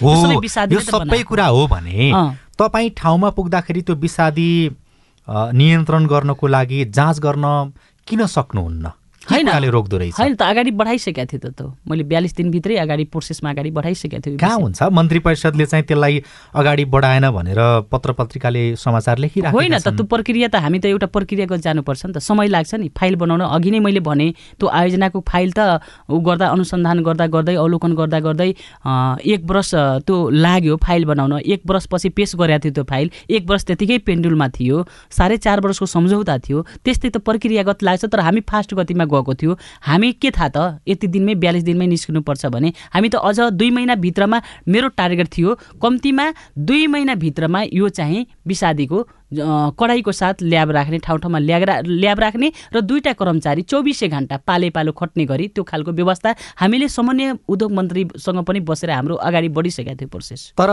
सबै। 0.83 1.23
कुरा 1.23 1.47
हो 1.47 1.67
भने। 1.71 2.11
तपाईँ 2.59 2.89
ठाउँमा 2.91 3.29
पुग्दाखेरि 3.39 3.81
त्यो 3.87 3.95
विषादी 3.95 4.51
नियन्त्रण 5.27 6.05
गर्नको 6.11 6.47
लागि 6.47 6.79
जाँच 6.91 7.19
गर्न 7.19 7.45
किन 8.07 8.25
सक्नुहुन्न? 8.27 8.85
होइन। 9.21 9.47
रोक्दो 9.69 9.97
रहेछ? 9.97 10.13
होइन 10.17 10.33
त 10.35 10.41
अगाडि 10.41 10.71
बढाइसकेको 10.71 11.25
थियो 11.29 11.51
त 11.53 11.61
मैले 11.85 12.03
बयालिस 12.09 12.33
दिनभित्रै 12.35 12.75
अगाडि 12.81 13.03
प्रोसेसमा 13.13 13.49
अगाडि 13.51 13.71
बढाइसकेको 13.71 14.17
थियो 14.17 14.33
यो 14.33 14.39
कहाँ। 14.41 14.57
हुन्छ? 14.57 14.81
मन्त्री 14.81 15.19
परिषदले 15.21 15.65
चाहिँ 15.65 15.85
त्यसलाई 15.85 16.23
अगाडि 16.57 16.85
बढाएन 16.89 17.29
भनेर 17.29 17.61
पत्र 17.91 18.11
पत्रिकाले 18.17 18.63
समाचार 18.75 19.17
लेखिरहेको 19.21 19.53
होइन 19.53 19.77
त 19.77 19.93
त्यो 19.93 20.05
प्रक्रिया 20.09 20.47
त 20.49 20.55
हामी 20.57 20.79
त 20.81 20.85
एउटा 20.89 21.07
प्रक्रियागत 21.13 21.59
जानुपर्छ 21.61 22.01
नि 22.05 22.13
त। 22.13 22.17
समय 22.17 22.47
लाग्छ 22.49 22.73
नि। 22.81 22.89
फाइल 22.97 23.15
बनाउन 23.21 23.41
अघि 23.45 23.71
नै 23.71 23.79
मैले 23.79 24.01
भने 24.01 24.27
त्यो 24.57 24.67
आयोजनाको 24.67 25.19
फाइल 25.21 25.49
त 25.53 25.79
ऊ 26.09 26.17
गर्दा 26.17 26.47
अनुसन्धान 26.57 26.97
गर्दा 27.05 27.25
गर्दै 27.29 27.55
अवलोकन 27.61 27.93
गर्दा 27.93 28.19
गर्दै 28.25 28.49
एक 29.21 29.41
वर्ष 29.45 29.71
त्यो 30.01 30.15
लाग्यो 30.33 30.75
फाइल 30.81 31.05
बनाउन। 31.05 31.45
एक 31.45 31.61
वर्षपछि 31.69 32.09
पेस 32.17 32.35
गरेको 32.41 32.59
थियो 32.65 32.73
त्यो 32.73 32.83
फाइल। 32.89 33.07
एक 33.29 33.43
वर्ष 33.45 33.63
त्यतिकै 33.69 33.97
पेन्डुलमा 34.01 34.47
थियो। 34.57 34.85
साढे 35.13 35.37
चार 35.37 35.61
वर्षको 35.61 35.85
सम्झौता 35.85 36.37
थियो। 36.41 36.65
त्यस्तै 36.83 37.09
त 37.09 37.17
प्रक्रियागत 37.21 37.83
लाग्छ 37.85 38.05
तर 38.09 38.19
हामी 38.25 38.41
फास्ट 38.49 38.73
गतिमा 38.73 39.05
गएको 39.13 39.33
थियो। 39.35 39.57
हामी 39.81 40.11
के 40.21 40.31
थाहा 40.31 40.49
त? 40.49 40.57
यति 40.87 41.07
दिनमै 41.07 41.35
बयालिस 41.35 41.63
दिनमै 41.63 41.87
निस्किनुपर्छ 41.87 42.45
भने 42.47 42.73
हामी 42.93 43.09
त 43.09 43.15
अझ 43.15 43.39
दुई 43.53 43.69
महिनाभित्रमा 43.71 44.41
मेरो 44.67 44.87
टार्गेट 44.97 45.27
थियो। 45.27 45.55
कम्तीमा 45.81 46.25
दुई 46.57 46.87
महिनाभित्रमा 46.87 47.61
यो 47.73 47.89
चाहिँ 47.89 48.25
विषादीको 48.47 49.07
कडाइको 49.79 50.11
साथ 50.11 50.41
ल्याब 50.43 50.71
राख्ने 50.75 50.97
ठाउँ 50.99 51.19
ठाउँमा 51.19 51.39
ल्याब 51.39 51.87
ल्याब 51.87 52.19
राख्ने 52.19 52.51
र 52.75 52.81
दुईवटा 52.83 53.13
कर्मचारी 53.15 53.61
चौबिसै 53.63 54.07
घन्टा 54.07 54.37
पाले 54.43 54.69
पालो 54.75 54.91
खट्ने 54.91 55.25
गरी 55.25 55.47
त्यो 55.55 55.63
खालको 55.63 55.91
व्यवस्था 55.95 56.35
हामीले 56.59 56.87
सामान्य 56.91 57.37
उद्योग 57.47 57.71
मन्त्रीसँग 57.71 58.43
पनि 58.43 58.59
बसेर 58.67 58.91
हाम्रो 58.91 59.15
अगाडि 59.23 59.49
बढिसकेका 59.55 59.95
थियो 59.95 60.09
प्रोसेस 60.11 60.51
तर 60.59 60.69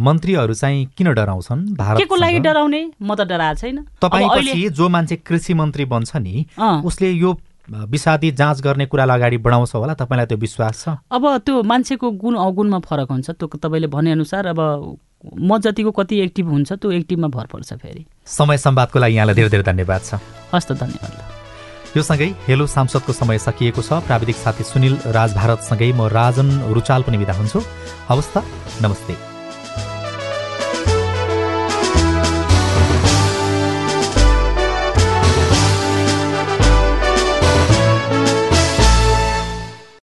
मन्त्रीहरू 0.00 0.54
चाहिँ 0.54 0.88
किन 0.96 1.12
डराउँछन् 1.12 1.62
के 2.00 2.04
को 2.08 2.16
लागि 2.16 2.40
डराउने? 2.40 2.82
म 2.96 3.14
त 3.14 3.28
डराएको 3.28 3.60
छैन। 3.60 3.84
तपाईँ 4.00 4.68
जो 4.72 4.88
मान्छे 4.88 5.16
कृषि 5.20 5.54
मन्त्री 5.54 5.84
बन्छ 5.84 6.16
नि 6.16 6.46
उसले 6.58 7.10
यो 7.12 7.36
विषादी 7.68 8.30
जाँच 8.32 8.60
गर्ने 8.60 8.86
कुरालाई 8.86 9.16
अगाडि 9.18 9.36
बढाउँछ 9.38 9.74
होला। 9.74 9.94
तपाईँलाई 9.94 10.26
त्यो 10.26 10.38
विश्वास 10.38 10.84
छ? 10.84 10.88
अब 11.10 11.24
त्यो 11.46 11.62
मान्छेको 11.62 12.10
गुण 12.10 12.34
अवगुणमा 12.36 12.78
फरक 12.82 13.10
हुन्छ। 13.10 13.30
त्यो 13.30 13.46
तपाईँले 13.48 13.86
भनेअनुसार 13.86 14.46
अब 14.46 14.60
म 15.22 15.58
जतिको 15.58 15.90
कति 15.90 16.18
एक्टिभ 16.20 16.46
हुन्छ 16.48 16.72
त्यो 16.72 16.90
एक्टिभमा 16.90 17.28
भर 17.28 17.46
पर्छ 17.46 17.72
फेरि। 17.74 18.06
समय 18.26 18.58
सम्वादको 18.58 18.98
लागि 18.98 19.14
यहाँलाई 19.14 19.34
धेरै 19.34 19.50
धेरै 19.50 19.62
धन्यवाद 19.62 20.00
छ। 20.02 20.14
हस् 20.52 20.66
त 20.66 20.72
धन्यवाद। 20.82 21.96
यो 21.96 22.02
सँगै 22.02 22.28
हेलो 22.48 22.66
सांसदको 22.66 23.12
समय 23.12 23.38
सकिएको 23.38 23.82
छ। 23.82 24.02
प्राविधिक 24.02 24.36
साथी 24.36 24.64
सुनिल 24.64 24.98
राज 25.14 25.30
भारतसँगै 25.34 25.92
म 25.92 26.10
राजन 26.10 26.74
रुचाल 26.74 27.02
पनि 27.06 27.18
बिदा 27.18 27.32
हुन्छु। 27.38 27.60
हवस् 28.10 28.32
त 28.34 28.42
नमस्ते। 28.82 29.31